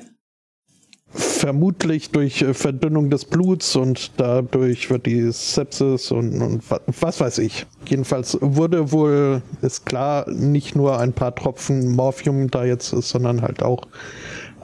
[1.11, 6.63] vermutlich durch äh, Verdünnung des Bluts und dadurch wird die Sepsis und, und,
[7.01, 7.65] was weiß ich.
[7.87, 13.41] Jedenfalls wurde wohl, ist klar, nicht nur ein paar Tropfen Morphium da jetzt ist, sondern
[13.41, 13.81] halt auch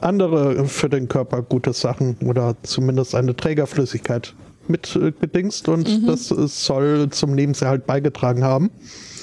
[0.01, 4.33] andere für den Körper gute Sachen oder zumindest eine Trägerflüssigkeit
[4.67, 6.07] mitgedingst äh, und mhm.
[6.07, 8.71] das soll zum Lebenserhalt beigetragen haben.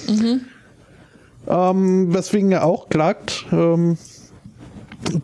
[0.07, 0.41] Mhm.
[1.47, 3.97] Ähm, weswegen er auch klagt, ähm,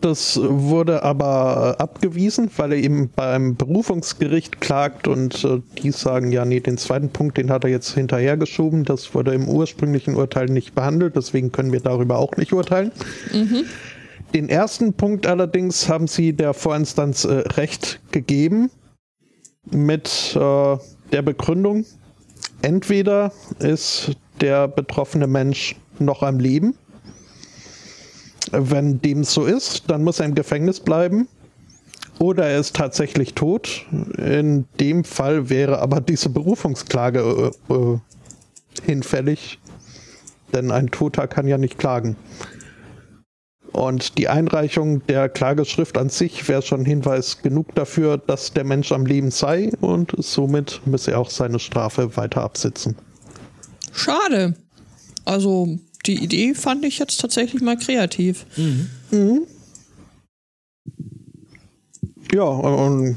[0.00, 6.44] das wurde aber abgewiesen, weil er eben beim Berufungsgericht klagt und äh, die sagen, ja,
[6.44, 8.84] nee, den zweiten Punkt, den hat er jetzt hinterhergeschoben.
[8.84, 12.92] Das wurde im ursprünglichen Urteil nicht behandelt, deswegen können wir darüber auch nicht urteilen.
[13.32, 13.64] Mhm.
[14.34, 18.70] Den ersten Punkt allerdings haben sie der Vorinstanz äh, Recht gegeben
[19.70, 20.76] mit äh,
[21.12, 21.84] der Begründung,
[22.62, 26.74] entweder ist der betroffene Mensch noch am Leben
[28.52, 31.28] wenn dem so ist, dann muss er im Gefängnis bleiben.
[32.18, 33.86] Oder er ist tatsächlich tot.
[34.18, 37.98] In dem Fall wäre aber diese Berufungsklage äh, äh,
[38.84, 39.58] hinfällig.
[40.52, 42.16] Denn ein Toter kann ja nicht klagen.
[43.72, 48.90] Und die Einreichung der Klageschrift an sich wäre schon Hinweis genug dafür, dass der Mensch
[48.90, 52.96] am Leben sei und somit müsse er auch seine Strafe weiter absitzen.
[53.92, 54.56] Schade.
[55.24, 58.46] Also die Idee fand ich jetzt tatsächlich mal kreativ.
[58.56, 58.90] Mhm.
[59.10, 59.46] Mhm.
[62.32, 63.16] Ja, und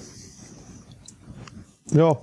[1.92, 2.18] ja.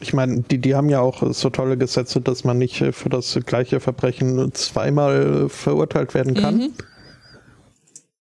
[0.00, 3.38] Ich meine, die, die haben ja auch so tolle Gesetze, dass man nicht für das
[3.46, 6.56] gleiche Verbrechen zweimal verurteilt werden kann.
[6.56, 6.72] Mhm.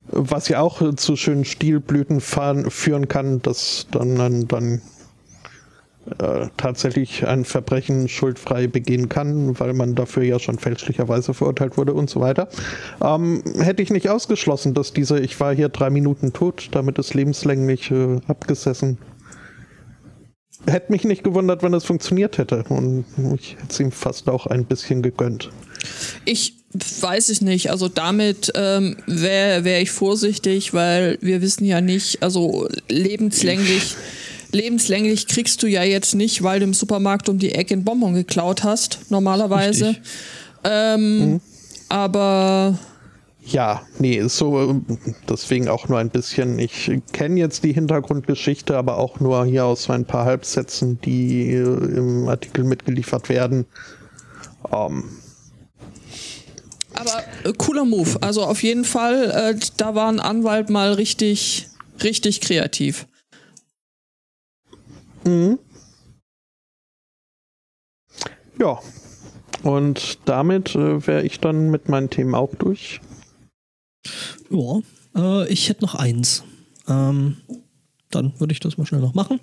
[0.06, 4.82] Was ja auch zu schönen Stilblüten fahren, führen kann, dass dann, dann, dann
[6.18, 11.94] äh, tatsächlich ein Verbrechen schuldfrei begehen kann, weil man dafür ja schon fälschlicherweise verurteilt wurde
[11.94, 12.48] und so weiter.
[13.02, 17.14] Ähm, hätte ich nicht ausgeschlossen, dass diese Ich war hier drei Minuten tot, damit ist
[17.14, 18.98] lebenslänglich äh, abgesessen.
[20.66, 22.64] Hätte mich nicht gewundert, wenn es funktioniert hätte.
[22.68, 25.50] Und ich hätte es ihm fast auch ein bisschen gegönnt.
[26.24, 26.54] Ich
[27.00, 27.70] weiß ich nicht.
[27.70, 33.96] Also damit ähm, wäre wär ich vorsichtig, weil wir wissen ja nicht, also lebenslänglich
[34.54, 38.14] lebenslänglich kriegst du ja jetzt nicht, weil du im Supermarkt um die Ecke ein Bonbon
[38.14, 39.96] geklaut hast, normalerweise.
[40.62, 41.40] Ähm, mhm.
[41.88, 42.78] Aber.
[43.46, 44.80] Ja, nee, so
[45.28, 46.58] deswegen auch nur ein bisschen.
[46.58, 51.62] Ich kenne jetzt die Hintergrundgeschichte, aber auch nur hier aus ein paar Halbsätzen, die äh,
[51.62, 53.66] im Artikel mitgeliefert werden.
[54.72, 55.04] Ähm,
[56.94, 58.22] aber äh, cooler Move.
[58.22, 61.68] Also auf jeden Fall, äh, da war ein Anwalt mal richtig,
[62.02, 63.06] richtig kreativ.
[65.24, 65.58] Mhm.
[68.58, 68.78] Ja.
[69.62, 73.00] Und damit äh, wäre ich dann mit meinen Themen auch durch.
[74.50, 74.80] Ja,
[75.16, 76.44] äh, ich hätte noch eins.
[76.86, 77.38] Ähm,
[78.10, 79.40] dann würde ich das mal schnell noch machen.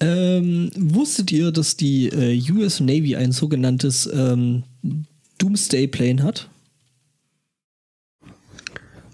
[0.00, 4.64] Ähm, wusstet ihr, dass die äh, US Navy ein sogenanntes ähm,
[5.38, 6.48] Doomsday Plane hat?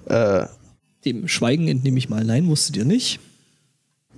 [0.06, 0.46] Äh.
[1.06, 3.20] Dem Schweigen entnehme ich mal nein, wusstet ihr nicht.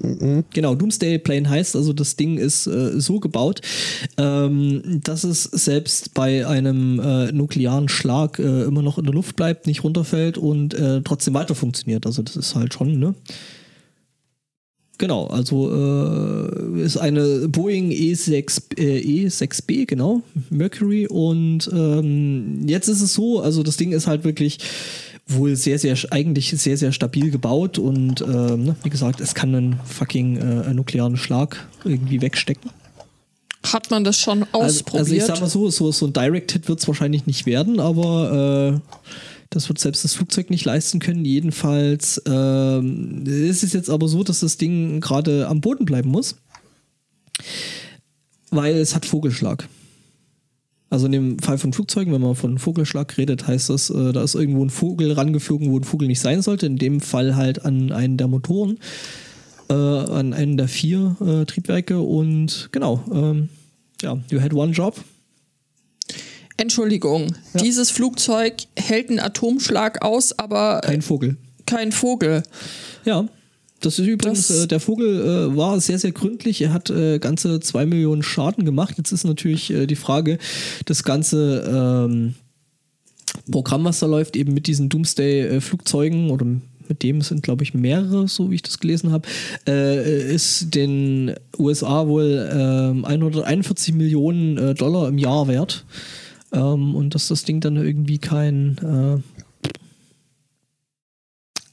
[0.03, 0.45] Mhm.
[0.53, 3.61] Genau, Doomsday Plane heißt also, das Ding ist äh, so gebaut,
[4.19, 9.37] ähm, dass es selbst bei einem äh, nuklearen Schlag äh, immer noch in der Luft
[9.37, 12.05] bleibt, nicht runterfällt und äh, trotzdem weiter funktioniert.
[12.05, 13.15] Also das ist halt schon, ne?
[14.99, 21.07] Genau, also äh, ist eine Boeing E6, äh, E6B, genau, Mercury.
[21.09, 24.59] Und ähm, jetzt ist es so, also das Ding ist halt wirklich
[25.27, 29.55] wohl sehr, sehr, eigentlich sehr, sehr stabil gebaut und äh, ne, wie gesagt, es kann
[29.55, 32.71] einen fucking äh, nuklearen Schlag irgendwie wegstecken.
[33.65, 34.87] Hat man das schon ausprobiert?
[34.87, 37.79] Also, also ich sag mal so, so, so ein Direct-Hit wird es wahrscheinlich nicht werden,
[37.79, 38.97] aber äh,
[39.51, 41.25] das wird selbst das Flugzeug nicht leisten können.
[41.25, 46.37] Jedenfalls ähm, ist es jetzt aber so, dass das Ding gerade am Boden bleiben muss,
[48.51, 49.69] weil es hat Vogelschlag.
[50.93, 54.23] Also in dem Fall von Flugzeugen, wenn man von Vogelschlag redet, heißt das, äh, da
[54.23, 56.67] ist irgendwo ein Vogel rangeflogen, wo ein Vogel nicht sein sollte.
[56.67, 58.79] In dem Fall halt an einen der Motoren,
[59.71, 61.99] äh, an einen der vier äh, Triebwerke.
[61.99, 63.49] Und genau, ähm,
[64.03, 65.03] ja, you had one job.
[66.59, 67.63] Entschuldigung, ja.
[67.63, 70.83] dieses Flugzeug hält einen Atomschlag aus, aber.
[70.85, 71.39] Kein Vogel.
[71.65, 72.43] Kein Vogel.
[73.07, 73.27] Ja.
[73.83, 76.63] Das ist übrigens, das, äh, der Vogel äh, war sehr, sehr gründlich.
[76.63, 78.95] Er hat äh, ganze zwei Millionen Schaden gemacht.
[78.97, 80.39] Jetzt ist natürlich äh, die Frage,
[80.87, 82.35] das ganze ähm,
[83.51, 86.47] Programm, was da läuft, eben mit diesen Doomsday-Flugzeugen oder
[86.89, 89.27] mit dem sind, glaube ich, mehrere, so wie ich das gelesen habe,
[89.67, 95.85] äh, ist den USA wohl äh, 141 Millionen äh, Dollar im Jahr wert.
[96.53, 99.23] Ähm, und dass das Ding dann irgendwie kein,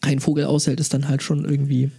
[0.01, 1.91] kein Vogel aushält, ist dann halt schon irgendwie.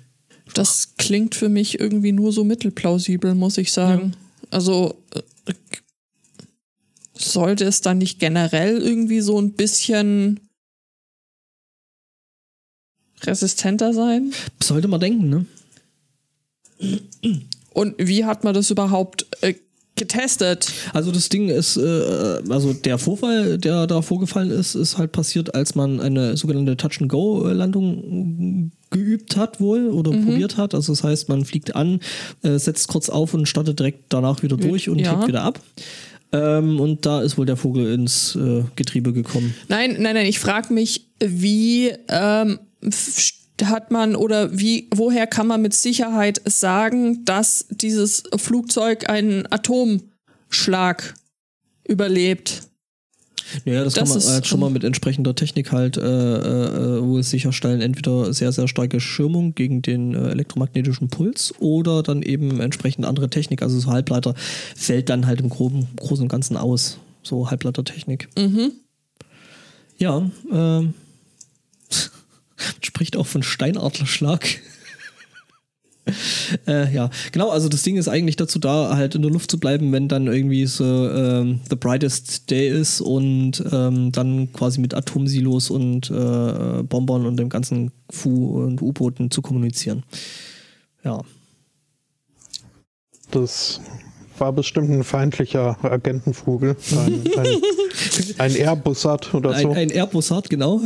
[0.54, 4.12] Das klingt für mich irgendwie nur so mittelplausibel, muss ich sagen.
[4.14, 4.46] Ja.
[4.50, 5.54] Also äh,
[7.14, 10.40] sollte es dann nicht generell irgendwie so ein bisschen
[13.22, 14.32] resistenter sein?
[14.62, 15.46] Sollte man denken, ne?
[17.72, 19.54] Und wie hat man das überhaupt äh,
[20.00, 20.72] getestet.
[20.92, 25.54] Also das Ding ist, äh, also der Vorfall, der da vorgefallen ist, ist halt passiert,
[25.54, 30.26] als man eine sogenannte Touch-and-Go-Landung geübt hat wohl oder mhm.
[30.26, 30.74] probiert hat.
[30.74, 32.00] Also das heißt, man fliegt an,
[32.42, 35.12] äh, setzt kurz auf und startet direkt danach wieder durch und ja.
[35.12, 35.60] hebt wieder ab.
[36.32, 39.54] Ähm, und da ist wohl der Vogel ins äh, Getriebe gekommen.
[39.68, 42.58] Nein, nein, nein, ich frage mich, wie ähm,
[43.68, 51.14] hat man oder wie, woher kann man mit Sicherheit sagen, dass dieses Flugzeug einen Atomschlag
[51.86, 52.62] überlebt?
[53.64, 57.22] Ja, das, das kann man halt schon mal mit entsprechender Technik halt äh, äh, wohl
[57.22, 57.80] sicherstellen.
[57.80, 63.28] Entweder sehr, sehr starke Schirmung gegen den äh, elektromagnetischen Puls oder dann eben entsprechend andere
[63.28, 63.62] Technik.
[63.62, 64.34] Also so Halbleiter
[64.76, 66.98] fällt dann halt im Groben, Großen und Ganzen aus.
[67.22, 68.28] So Halbleitertechnik.
[68.38, 68.72] Mhm.
[69.98, 70.94] Ja, ähm.
[72.82, 74.46] spricht auch von Steinadlerschlag.
[76.66, 79.58] äh, ja, genau, also das Ding ist eigentlich dazu da, halt in der Luft zu
[79.58, 84.94] bleiben, wenn dann irgendwie so ähm, The Brightest Day ist und ähm, dann quasi mit
[84.94, 90.04] Atomsilos und äh, Bombern und dem ganzen Fu und U-Booten zu kommunizieren.
[91.04, 91.20] Ja.
[93.30, 93.80] Das
[94.38, 96.76] war bestimmt ein feindlicher Agentenvogel.
[96.92, 97.46] Ein, ein,
[98.38, 99.70] ein Airbussard oder so.
[99.70, 100.80] Ein, ein Airbussard, genau.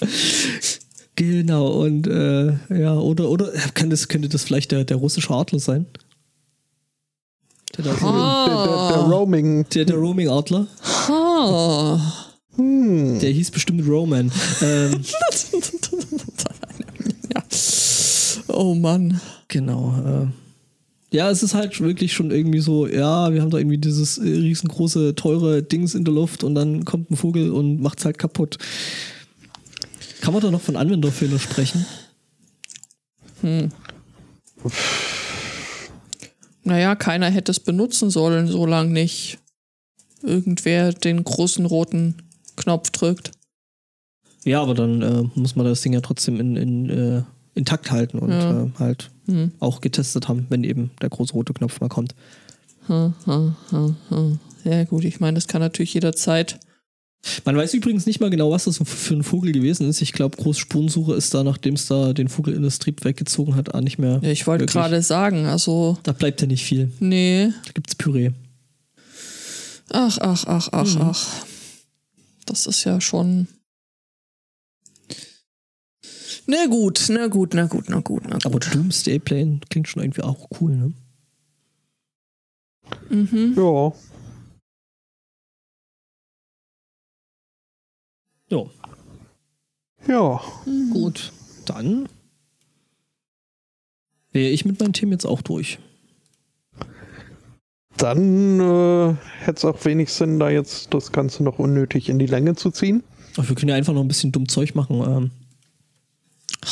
[1.16, 5.58] genau, und äh, ja, oder, oder kann das, könnte das vielleicht der, der russische Adler
[5.58, 5.86] sein?
[7.76, 8.46] Der, der, ah.
[8.46, 9.66] der, der, Roaming.
[9.68, 10.66] Der, der Roaming-Adler.
[11.08, 12.00] Ah.
[12.56, 13.20] Hm.
[13.20, 14.30] Der hieß bestimmt Roman.
[14.60, 14.92] Ähm,
[17.34, 17.42] ja.
[18.48, 19.20] Oh Mann.
[19.48, 19.94] Genau.
[20.04, 20.26] Äh,
[21.16, 24.22] ja, es ist halt wirklich schon irgendwie so, ja, wir haben da irgendwie dieses äh,
[24.22, 28.58] riesengroße, teure Dings in der Luft und dann kommt ein Vogel und macht's halt kaputt.
[30.20, 31.86] Kann man da noch von Anwenderfehler sprechen?
[33.40, 33.70] Hm.
[36.62, 39.38] Naja, keiner hätte es benutzen sollen, solange nicht
[40.22, 42.16] irgendwer den großen roten
[42.56, 43.32] Knopf drückt.
[44.44, 47.22] Ja, aber dann äh, muss man das Ding ja trotzdem in, in, äh,
[47.54, 48.64] intakt halten und ja.
[48.64, 49.52] äh, halt hm.
[49.60, 52.14] auch getestet haben, wenn eben der große rote Knopf mal kommt.
[52.86, 54.38] Hm, hm, hm, hm.
[54.64, 56.58] ja, gut, ich meine, das kann natürlich jederzeit
[57.44, 60.00] man weiß übrigens nicht mal genau, was das für ein Vogel gewesen ist.
[60.00, 63.74] Ich glaube, Großspurensuche ist da, nachdem es da den Vogel in das Trieb weggezogen hat,
[63.74, 64.20] auch nicht mehr.
[64.22, 65.98] Ja, ich wollte gerade sagen, also.
[66.02, 66.90] Da bleibt ja nicht viel.
[66.98, 67.52] Nee.
[67.66, 68.30] Da gibt's Püree.
[69.90, 71.02] Ach, ach, ach, ach, mhm.
[71.02, 71.26] ach.
[72.46, 73.48] Das ist ja schon.
[76.46, 78.46] Na gut, na gut, na gut, na gut, na gut.
[78.46, 80.92] Aber Doomsday Plane klingt schon irgendwie auch cool, ne?
[83.08, 83.54] Mhm.
[83.56, 83.92] Ja.
[88.50, 88.64] Ja.
[90.06, 90.40] Ja.
[90.92, 91.32] Gut,
[91.66, 92.08] dann
[94.32, 95.78] wäre ich mit meinen Themen jetzt auch durch.
[97.96, 102.26] Dann äh, hätte es auch wenig Sinn, da jetzt das Ganze noch unnötig in die
[102.26, 103.02] Länge zu ziehen.
[103.36, 105.02] Ach, wir können ja einfach noch ein bisschen dumm Zeug machen.
[105.02, 105.30] Ähm.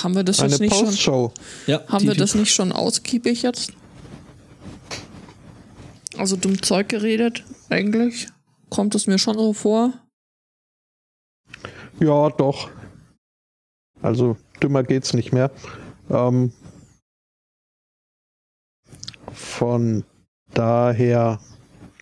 [0.03, 1.33] Haben wir das Eine jetzt nicht Postshow.
[1.35, 1.45] schon?
[1.67, 3.73] Ja, haben wir das nicht schon ausgiebig jetzt?
[6.17, 8.29] Also dumm Zeug geredet, eigentlich?
[8.71, 9.93] Kommt es mir schon so vor?
[12.01, 12.71] Ja, doch.
[14.03, 15.51] Also dümmer geht's nicht mehr.
[16.11, 16.53] Ähm,
[19.33, 20.05] von
[20.55, 21.41] daher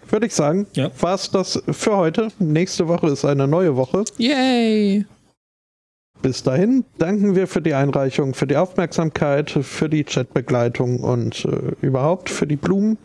[0.08, 0.90] würde ich sagen, Ja.
[1.00, 2.28] war's das für heute.
[2.38, 4.04] Nächste Woche ist eine neue Woche.
[4.18, 5.04] Yay!
[6.22, 11.72] Bis dahin danken wir für die Einreichung, für die Aufmerksamkeit, für die Chatbegleitung und äh,
[11.80, 12.96] überhaupt für die Blumen.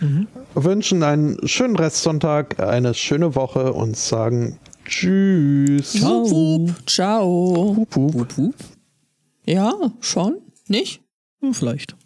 [0.00, 0.28] Mhm.
[0.54, 5.92] Wünschen einen schönen Restsonntag, eine schöne Woche und sagen Tschüss.
[5.92, 6.30] Ciao.
[6.30, 6.74] Wup.
[6.86, 7.76] Ciao.
[7.76, 7.96] Wup,
[8.36, 8.54] wup.
[9.46, 10.38] Ja, schon?
[10.68, 11.02] Nicht?
[11.40, 11.96] Hm, Vielleicht.